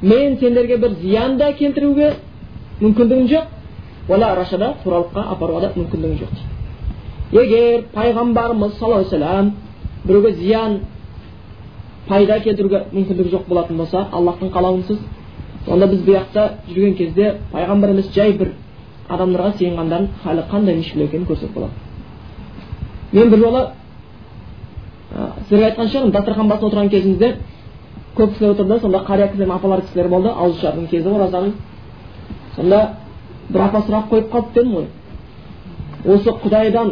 [0.03, 2.13] мен сендерге бір зиян да келтіруге
[2.81, 3.45] мүмкіндігім жоқ
[4.09, 6.31] рашада туралыққа апаруға да мүмкіндігім жоқ
[7.31, 9.53] дейді егер пайғамбарымыз саллаллаху алейхи вассалам
[10.03, 10.79] біреуге зиян
[12.07, 14.99] пайда келтіруге мүмкіндігі жоқ болатын болса аллахтың қалауынсыз
[15.67, 18.51] онда біз бұл жақта жүрген кезде пайғамбар емес жай бір
[19.09, 21.71] адамдарға сыйынғандардың халі қандай мүшкіл екенін көрсек болады
[23.13, 23.63] мен бір жолы
[25.13, 27.35] сіздерге айтқан шығармын дастархан басында отырған кезімізде
[28.17, 31.53] көп кісілер отырды сонда қария кісілер апалар кісілер болды ауызашардың кезі оразаның
[32.55, 32.79] сонда
[33.49, 34.87] бір апа сұрақ қойып қалыпты дедім ғой.
[36.05, 36.91] Осы құдайдан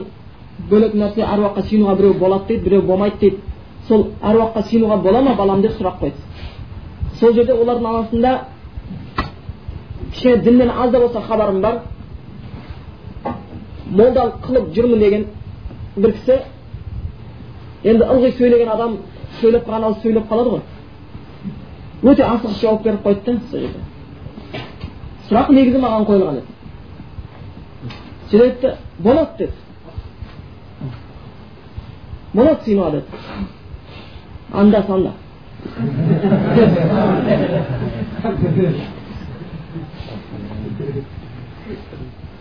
[0.69, 3.37] бөлек нәрсе әруаққа сыйынуға біреу болады дейді біреу болмайды дейді.
[3.87, 6.15] Сол әруаққа сыйынуға бола ма балам деп сұрақ қойды.
[7.19, 8.39] Сол жерде олардың арасында
[10.13, 11.81] кішкене діннен аз да болса хабарым бар.
[13.91, 15.25] Молдалық қылып жүрмін деген
[15.97, 16.41] бір кісі
[17.83, 18.97] енді ылғи сөйлеген адам
[19.39, 20.61] сөйлеп қалған ауыз сөйлеп қалады ғой
[22.11, 23.79] өте асығыс жауап беріп қойды да сол жерде
[25.29, 26.51] сұрақ негізі маған қойылған еді
[28.31, 28.69] сөйтіп айтты
[28.99, 29.53] болады деді
[32.33, 33.05] болады сыйма деді
[34.53, 35.11] анда санда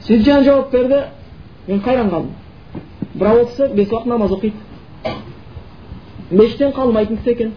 [0.01, 1.05] сөйтіп жаңа жауап берді
[1.69, 2.35] мен қайран қалдым
[3.15, 4.57] бірақ ол кісі бес уақыт намаз оқиды
[6.31, 7.53] мешіттен қалмайтын кісі екен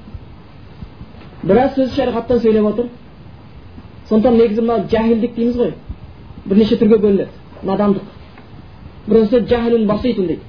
[1.43, 2.85] біраз сөз шариғаттан сөйлеп отыр
[4.09, 5.73] сондықтан негізі мына жахилдік дейміз ғой
[6.45, 7.27] бірнеше түрге бөлінеді
[7.63, 8.03] надандық
[9.07, 10.41] біреусі жахилун баситун дейді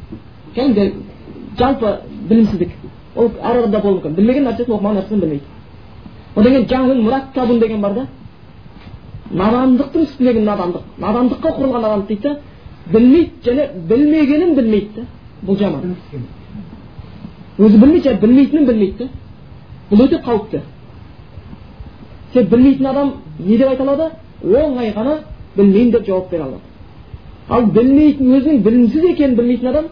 [0.55, 0.93] кәдімгі
[1.59, 1.97] жалпы
[2.29, 2.71] білімсіздік
[3.17, 5.45] ол әр адамда болуы мүмкін білмеген нәрсесін оқымаған нәрсесін білмейді
[6.37, 8.07] одан кейін жахилун мураттабун деген бар да
[9.31, 12.39] надандықтың үстіндегі надандық надандыққа құрылған надандық дейді да
[12.93, 15.07] білмейді және білмегенін білмейді да
[15.47, 15.97] бұл жаман
[17.59, 19.09] өзі білмейді және білмейтінін білмейді
[19.91, 20.61] бұл өте қауіпті
[22.35, 24.11] тек білмейтін адам не деп айта алады
[24.43, 25.19] оңай ғана
[25.57, 26.61] білмеймін деп жауап бере алады
[27.49, 29.87] ал білмейтін өзінің білімсіз екенін білмейтін адам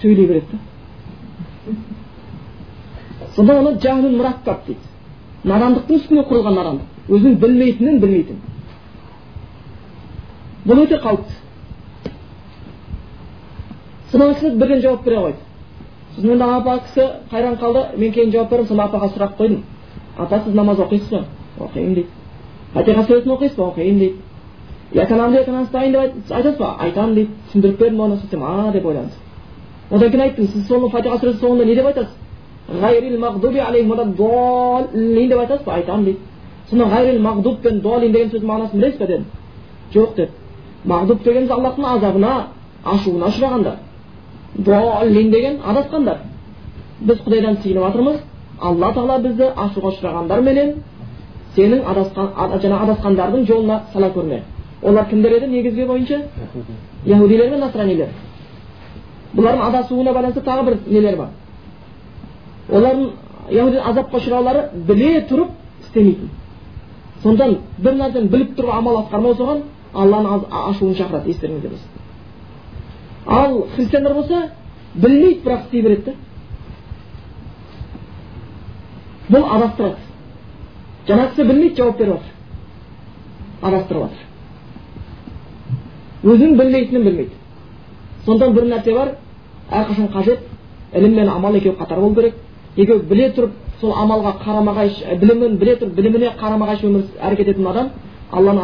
[0.00, 0.58] сөйлей береді да
[3.36, 4.80] сонда оны мұраккаб дейді
[5.44, 8.38] надандықтың үстіне құрылған надандық өзінің білмейтінін білмейтін
[10.66, 11.34] бұл өте қауіпті
[14.10, 15.45] сонда кісі бірден жауап бере қойды
[16.16, 19.62] сосын енді апа кісі қайран қалды мен кейін жауап бердім сонда апаға сұрақ қойдым
[20.16, 21.24] апа сіз намаз оқисыз ба
[21.60, 22.08] оқимын дейді
[22.72, 24.14] фатиха сүресін оқисыз ба оқимын дейді
[24.92, 26.00] яканамды яканастайын деп
[26.30, 29.10] айтасыз ба айтамын дейді түсіндіріп бердім оны сөйтсем а деп ойлады
[29.90, 32.14] одан кейін айттым сіз соны фатиха сүресі соңында не деп айтасыз
[35.28, 36.18] деп айтасыз ба айтамын дейді
[36.70, 39.24] сонда ғайрил мағдуб пен долин деген сөздің мағынасын білесіз ба дедім
[39.94, 40.30] жоқ деді
[40.84, 42.46] мағдуб дегеніміз аллахтың азабына
[42.84, 43.85] ашуына ұшырағандар
[44.58, 46.18] долин деген адасқандар
[47.00, 48.20] біз құдайдан сиынып жатырмыз
[48.60, 50.72] алла тағала бізді ашуға ұшырағандар менен
[51.56, 54.42] сенің адасқан жаңағы адасқандардың жолына сала көрме.
[54.82, 56.22] Олар кімдер еді негізгі бойынша?
[57.04, 58.08] Яхудилер мен насранилер.
[59.34, 61.28] Бұлардың адасуына байланысты тағы бір нелер бар.
[62.70, 63.10] Олардың
[63.50, 65.52] яхуди азапқа ұшыраулары біле тұрып
[65.84, 66.30] істемейтін.
[67.22, 69.62] Сондықтан бір нәрсені біліп тұрып амал атқармау соған
[69.94, 72.05] алланың ашуын шақырады естеріңізде болса
[73.26, 74.50] ал христиандар болса
[74.94, 76.14] білмейді бірақ істей береді да.
[79.28, 79.96] Бұл адастырады.
[81.08, 82.32] Жаңағы кісі білмейді жауап беріп жатыр
[83.62, 84.26] адастырып жатыр
[86.26, 87.32] өзінің білмейтінін білмейді.
[88.26, 89.08] Сондықтан бір нәрсе бар
[89.70, 90.38] әрқашан қажет
[90.94, 92.34] ілім мен амал екеуі қатар болу керек.
[92.76, 93.50] Екеуі біле тұрып
[93.80, 97.90] сол амалға қарама қайшы білімін біле тұрып біліміне қарама қайшы өмір әрекет ететін адам
[98.32, 98.62] алланың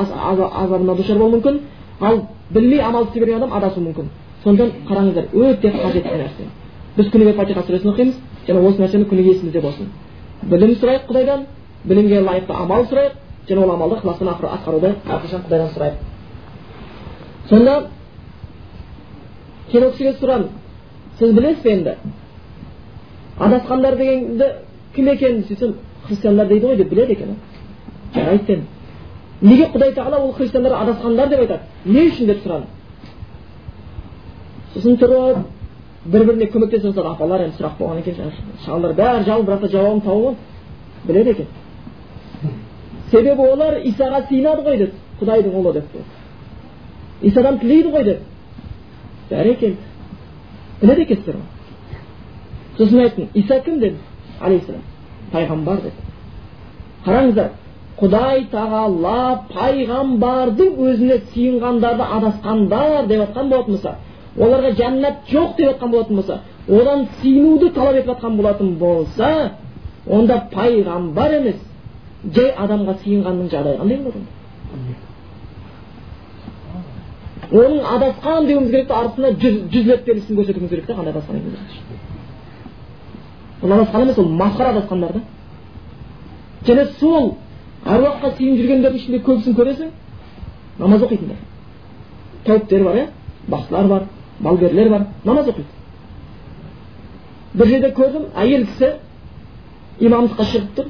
[0.64, 1.60] азабына душар болуы мүмкін.
[2.00, 4.10] Ал білмей амал істей берген адам адасуы мүмкін.
[4.45, 6.47] Сондықтан қараңыздар өте қажетті нәрсе.
[6.97, 8.14] Біз күніге фатиха сүресін оқимыз
[8.47, 9.90] және осы нәрсені күніге есімізде болсын.
[10.43, 11.45] Білім сұрайық құдайдан
[11.84, 13.12] білімге лайықты амал сұрайық
[13.49, 15.95] және ол амалды ықыласпен атқаруды әрқашан құдайдан сұрайық.
[17.49, 17.78] Сонда
[19.70, 20.49] кейін ол кісіге сұрадым
[21.18, 21.97] сіз білесіз бе енді?
[23.38, 24.53] Адасқандар дегенді
[24.95, 25.74] кім екенін сөйтсем
[26.07, 27.36] христиандар дейді ғой деп біледі екен.
[28.14, 28.66] Жарайды дедім.
[29.40, 31.61] Неге құдай тағала ол христиандар адасқандар деп айтады?
[31.84, 32.82] Не үшін деп сұрадым
[34.75, 35.43] сосын тұрып
[36.12, 38.33] бір біріне көмектесіп жатады апалар енді сұрақ болған екен
[38.64, 40.37] шалдар бәрі та жауабын тауып
[41.07, 41.47] біледі екен
[43.11, 45.85] себебі олар исаға сыйынады ғой деді құдайдың ұлы деп
[47.23, 48.20] исадан тілейді ғой деп
[49.31, 49.77] бәрекелді
[50.81, 53.99] біледі екенсіздер ғой сосын айттым иса кім дедім
[54.41, 54.83] алейхисалам
[55.33, 56.09] пайғамбар деді
[57.05, 57.51] қараңыздар
[58.01, 63.95] құдай тағала пайғамбардың өзіне сыйынғандарды адасқандар деп жатқан болатын болса
[64.39, 69.53] оларға жәннат жоқ деп жатқан болатын болса одан сиынуды талап етіп жатқан болатын болса
[70.07, 71.57] онда пайғамбар емес
[72.35, 74.20] жай адамға сиынғанның жағдайы қандай болады
[77.53, 81.57] оның адасқан деуіміз керек та артына жүз рет белгісін көрсетуіміз керек та қандай адасқан екенін
[83.62, 85.20] ол адасқан емес ол масқара адасқандар да.
[86.66, 87.35] Және сол
[87.85, 89.91] әруаққа сыйынып жүргендердің ішінде көбісін көресің
[90.78, 91.37] намаз оқитындар.
[92.47, 93.07] Тәуіптер бар иә?
[93.49, 94.03] Бақсылар бар.
[94.43, 95.70] Балгерлер бар намаз оқиды
[97.55, 98.88] бір жерде көрдім әйел кісі
[100.09, 100.86] имамдыққа шығып тұр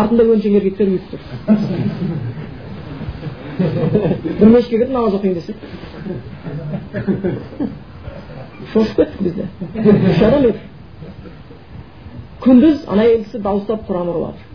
[0.00, 1.20] артында өңшең еркектер ұйып тұр
[4.40, 5.52] бір мешітке кіріп намаз оқиын десе
[8.72, 9.44] шошып кеттік біз де
[10.10, 10.60] үш адам едік
[12.42, 14.46] күндіз ана әйел кісі дауыстап құран ұрып жатыр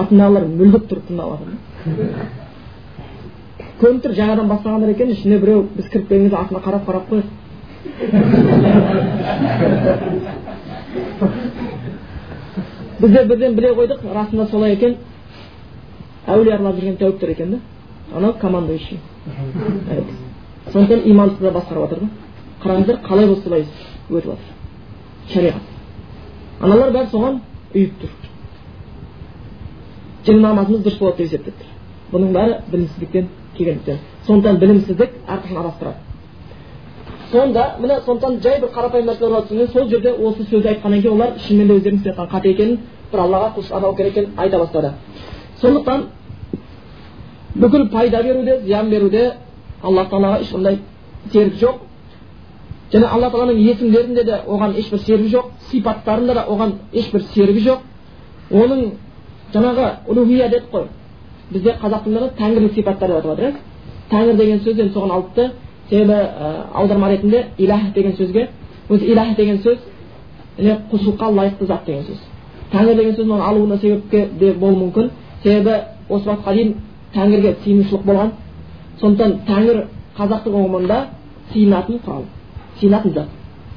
[0.00, 1.54] артындағылар мүлгіп тұрып тыңдап жатыр
[3.80, 7.30] көрініп тұр жаңадан бастағандар екен ішіне біреу біз кіріп келгенде артына қарап қарап қояды
[13.00, 14.96] біз де бірден біле қойдық расында солай екен
[16.26, 17.58] әулие аралап жүрген тәуіптер екен да
[18.16, 18.98] анау командующий
[20.72, 22.08] сондықтан имамдықты да басқарып жатыр да
[22.62, 23.64] қараңыздар қалай болса солай
[24.10, 24.38] өтіп жатыр
[25.32, 25.62] шариғат
[26.60, 27.40] аналар бәрі соған
[27.74, 28.10] ұйып тұр
[30.26, 31.66] және намазымыз дұрыс болады деп есептеп тұр
[32.12, 33.28] бұның бәрі білімсіздіктен
[33.58, 35.96] келгендіктен сондықтан білімсіздік әрқашан адастырады
[37.32, 41.38] сонда міне сондықтан жай бір қарапайым нәрселер түсінген сол жерде осы сөзді айтқаннан кейін олар
[41.46, 42.78] шынымен де өздерінің істеп жатқан қате екенін
[43.12, 44.90] бір аллаға құлшылық керек екенін айта бастады
[45.60, 46.06] сондықтан
[47.54, 49.32] бүкіл пайда беруде зиян беруде
[49.82, 50.78] алла тағалаға ешқандай
[51.32, 51.76] серік жоқ
[52.92, 57.78] және алла тағаланың есімдерінде де оған ешбір серігі жоқ сипаттарында да оған ешбір серігі жоқ
[58.52, 58.90] оның
[59.54, 60.86] жаңағы улухия дедік қой
[61.52, 63.52] бізде қазақ тілінде тәңірлік сипаттар деп атап жатыр иә
[64.10, 65.50] тәңір деген сөзден соған алыпты
[65.90, 68.48] себебі ә, аударма ретінде иләх деген сөзге
[68.88, 69.78] өзі иләх деген сөз
[70.58, 72.18] құлшылыққа лайықты зат деген сөз
[72.72, 75.10] тәңір деген сөздің алуына себепке де болуы мүмкін
[75.42, 75.74] себебі
[76.08, 76.74] осы уақытқа дейін
[77.14, 78.30] тәңірге сиынушылық болған
[79.00, 79.82] сондықтан тәңір
[80.18, 80.98] қазақтың ұғымында
[81.52, 82.24] сиынатын құрал
[82.80, 83.28] сиынатын зат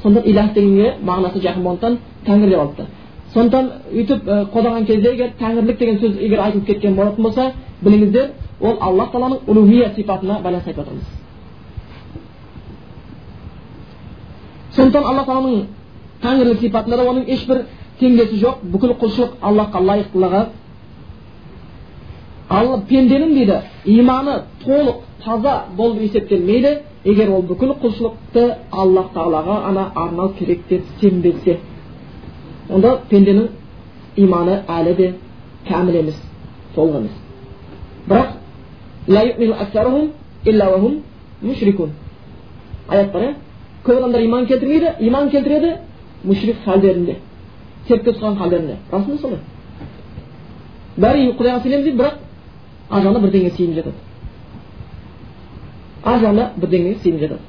[0.03, 2.85] сондықтан иләх дегенге мағынасы жақын болғандықтан тәңір деп алыпты
[3.33, 7.51] сондықтан өйтіп қолданған кезде егер тәңірлік деген сөз егер айтылып кеткен болатын болса
[7.83, 8.29] біліңіздер
[8.61, 11.07] ол аллах тағаланың улухия сипатына байланысты айтып жатырмыз
[14.75, 15.65] сондықтан алла тағаланың
[16.23, 17.63] тәңірлік сипатында да оның ешбір
[17.99, 20.43] теңдесі жоқ бүкіл құлшылық аллахқа лайықтылығы
[22.49, 29.91] ал пенденің дейді иманы толық таза болып есептелмейді егер ол бүкіл құлшылықты аллах тағалаға ғана
[29.95, 31.59] арнау керек деп сенбесе.
[32.69, 33.47] Онда пенденің
[34.17, 35.13] иманы әлі де
[35.67, 36.17] кәміл емес
[36.75, 37.15] толық емес
[38.07, 38.27] бірақ
[43.13, 43.35] бар иә
[43.85, 45.75] көп адамдар иман келтірмейді иман келтіреді
[46.23, 47.15] мүшрик халдерінде
[47.87, 49.39] серікке ұстаған халдерінде расында солай
[50.97, 52.13] бәрі құдайға сенеміз дейді бірақ
[52.89, 53.95] ар жағында бірдеңеге сиынып жатады
[56.03, 57.48] ар жағында бірдеңеге сиынып жатады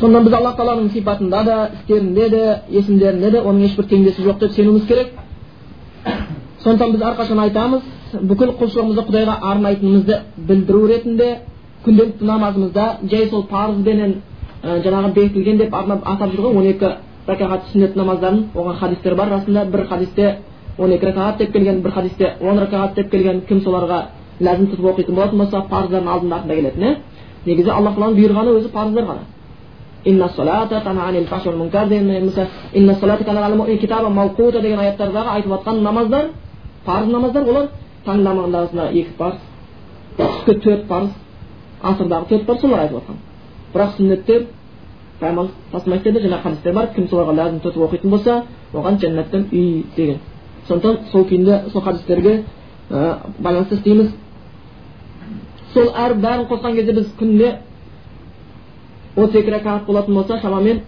[0.00, 2.42] сонда біз алла тағаланың сипатында да істерінде де
[2.78, 5.12] есімдерінде де оның ешбір теңдесі жоқ деп сенуіміз керек.
[6.64, 7.82] Сондықтан біз әрқашан айтамыз
[8.12, 10.16] бүкіл құлшылығымызды құдайға арнайтынымызды
[10.48, 11.28] білдіру ретінде
[11.84, 14.16] күнделікті намазымызда жай сол парызбенен
[14.62, 16.90] ә, жаңағы бекітілген деп арнап атап жүр ғой он екі
[17.26, 20.36] ракағат сүннет намаздарын оған хадистер бар расында бір хадисте
[20.78, 24.02] он екі ракағат деп келген бір хадисте он ракағат деп келген кім соларға
[24.40, 26.96] ләзім тұтып оқитын болатын болса парыздардың алдында артында келетін иә
[27.46, 29.20] негізі алла тағаланың бұйырғаны өзі парыздар ғана.
[30.04, 35.28] Инна салата тана анил фашл мункар деген мысалы инна салата кана китаба мауқута деген аяттардағы
[35.28, 36.30] айтып жатқан намаздар
[36.84, 37.68] парыз намаздар олар
[38.06, 39.38] таң намазында екі парыз
[40.18, 41.10] түскі төрт парыз
[41.82, 43.16] асырдағы төрт парыз солар айтып жатқан
[43.74, 44.46] бірақ сүннеттер
[45.20, 48.42] пайғамбар тасымайды деді жаңағы хадистер бар кім соларға ләзім тұтып оқитын болса
[48.72, 50.18] оған жәннаттан үй деген
[50.68, 52.44] сондықтан сол күйінде сол хадистерге
[52.90, 54.12] байланысты істейміз
[55.74, 57.56] сол әр бәрін қосқан кезде біз күніне
[59.16, 60.80] отыз екі рәкағат болатын болса шамамен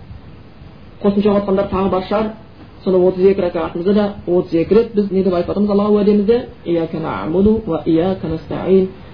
[1.03, 2.27] қосымша оқып тағы бар шығар
[2.85, 6.37] сонда отыз екі рәкағатымызды да отыз екі рет біз не деп айтып жатырмыз аллаға уәдемізде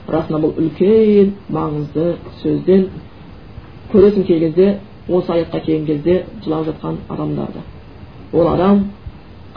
[0.08, 2.86] расында бұл үлкен маңызды сөзден
[3.92, 4.68] көресің кей кезде
[5.08, 7.60] осы аятқа келген кезде жылап жатқан адамдарды
[8.32, 8.86] ол адам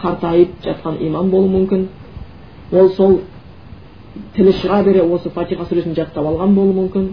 [0.02, 1.88] қартайып жатқан имам болуы мүмкін
[2.74, 3.20] ол сол
[4.36, 7.10] тілі шыға бере осы фатиха сүресін жаттап алған болуы мүмкін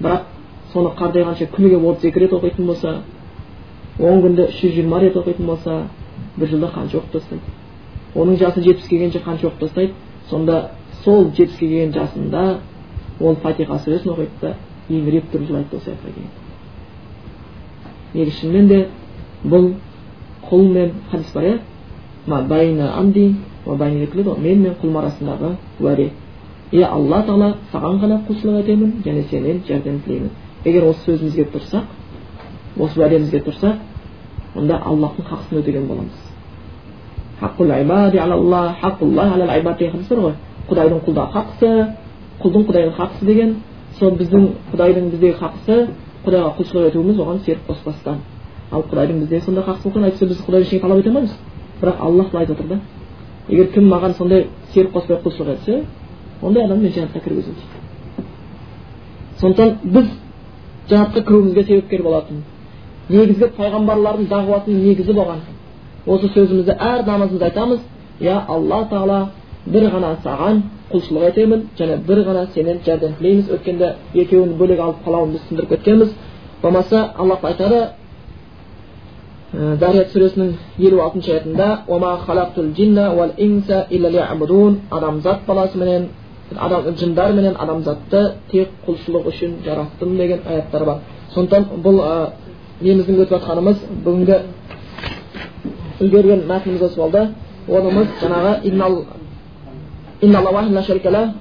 [0.00, 0.33] бірақ
[0.74, 3.02] соны қартайғанша күніге отыз екі рет оқитын болса
[3.98, 5.82] он күнде үш жүз жиырма рет оқитын болса
[6.36, 7.42] бір жылда қанша оқып тастайды.
[8.14, 9.92] Оның жасы жетпіс келгенше қанша оқып тастайды.
[10.30, 10.70] Сонда
[11.04, 12.58] сол жетпіске келген жасында
[13.20, 14.54] ол фатиха сүресін оқиды да
[14.88, 16.30] еңіреп тұрып жылайды осы аятқа кейін
[18.14, 18.88] негізі шынымен де
[19.44, 19.72] бұл
[20.48, 21.58] құл мен хадис бар иә?
[22.26, 22.48] Мен
[24.62, 26.10] мен құлым арасындағы уәде
[26.72, 30.30] иә алла тағала саған ғана құлшылық етемін және сенен жәрдем тілеймін
[30.64, 31.84] егер осы сөзімізге тұрсақ
[32.80, 33.76] осы уәдемізге тұрсақ
[34.56, 36.16] онда аллахтың хақысын өтеген боламыз.
[40.24, 40.34] Ғой.
[40.68, 41.70] Құдайдың құлда хақысы
[42.40, 43.56] құлдың құдайға хақысы деген.
[43.98, 45.76] Сол біздің құдайдың біздегі хақысы
[46.24, 48.22] құдайға құлшылық етуіміз оған серік қоспастан
[48.72, 51.36] ал құдайдың бізде сондай хақысы болған әйтпесе біз құдайдан ештеңе талап ете алмаймыз.
[51.82, 52.80] Бірақ аллах былай айтып отыр да.
[53.48, 55.84] Егер кім маған сондай серік қоспай құлшылық етсе
[56.42, 57.84] ондай адам мен жәннатқа кіргіземін дейді
[59.40, 60.06] сондықтан біз
[60.88, 62.42] жәннатқа кіруімізге себепкер болатын
[63.08, 65.40] негізгі пайғамбарлардың дағуатының негізі болған
[66.06, 67.80] осы сөзімізді әр намазымызда айтамыз
[68.20, 69.18] иә алла тағала
[69.66, 70.62] бір ғана саған
[70.92, 75.68] құлшылық етемін және бір ғана сенен жәрдем тілейміз өткенде екеуін бөлек алып қалауын біз түсіндіріп
[75.68, 76.10] кеткенбіз
[76.62, 77.80] болмаса аллах айтады
[79.54, 81.84] зарият сүресінің елу алтыншы аятында
[84.90, 86.08] адамзат баласы менен
[86.58, 90.98] адам жындар менен адамзатты тек құлшылық үшін жараттым деген аяттар бар
[91.34, 92.30] сондықтан бұл ә,
[92.80, 94.38] неміздің өтіп жатқанымыз бүгінгі
[96.00, 97.28] үлгерген мәтініміз осы болды
[97.68, 98.52] онымыз жаңағы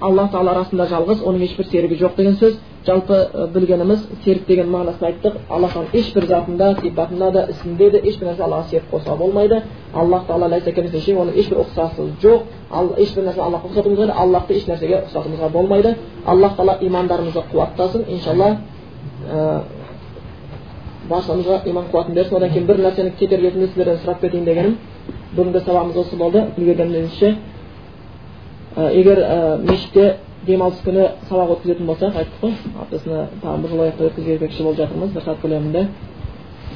[0.02, 5.06] алла тағала арасында жалғыз оның ешбір серігі жоқ деген сөз жалпы білгеніміз серік деген мағынасын
[5.08, 5.34] айттық.
[5.50, 9.62] Аллахтың ешбір затында сипатында да ісінде де ешбір нәрсе аллаға серік қоса болмайды.
[9.94, 12.42] Аллах тағала оның ешбір ұқсасы жоқ.
[12.72, 15.96] Ал ешбір нәрсе аллахқа ұқсатуымызға да аллахты еш нәрсеге ұқсатуымызға болмайды.
[16.26, 18.04] Аллах тағала имандарымызды қуаттасын.
[18.10, 18.58] Иншалла
[21.10, 22.38] баршамызға иман қуатын берсін.
[22.38, 24.78] Одан кейін бір нәрсені кетер кезінде сіздерден сұрап кетейін дегенім
[25.38, 26.46] бүгінгі сабағымыз осы болды.
[26.58, 27.36] Үлгергенімізше
[28.76, 29.20] егер
[29.64, 30.16] мешітте
[30.48, 35.14] демалыс күні сабақ өткізетін болсақ айттық қой аптасына тағы бір жыл аяқта өткізбекші болып жатырмыз
[35.16, 35.84] бір сағат көлемінде.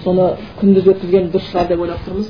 [0.03, 0.27] Соны
[0.59, 2.29] күндіз өткізген дұрыс шығар деп ойлап тұрмыз.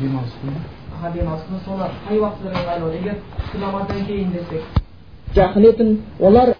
[0.00, 0.62] Демалыс күні?
[0.96, 4.80] Аха демалыс күні соны қай уақытта ыңғайлы егер түскі намаздан кейін десек?
[5.36, 6.54] Жақын етін олар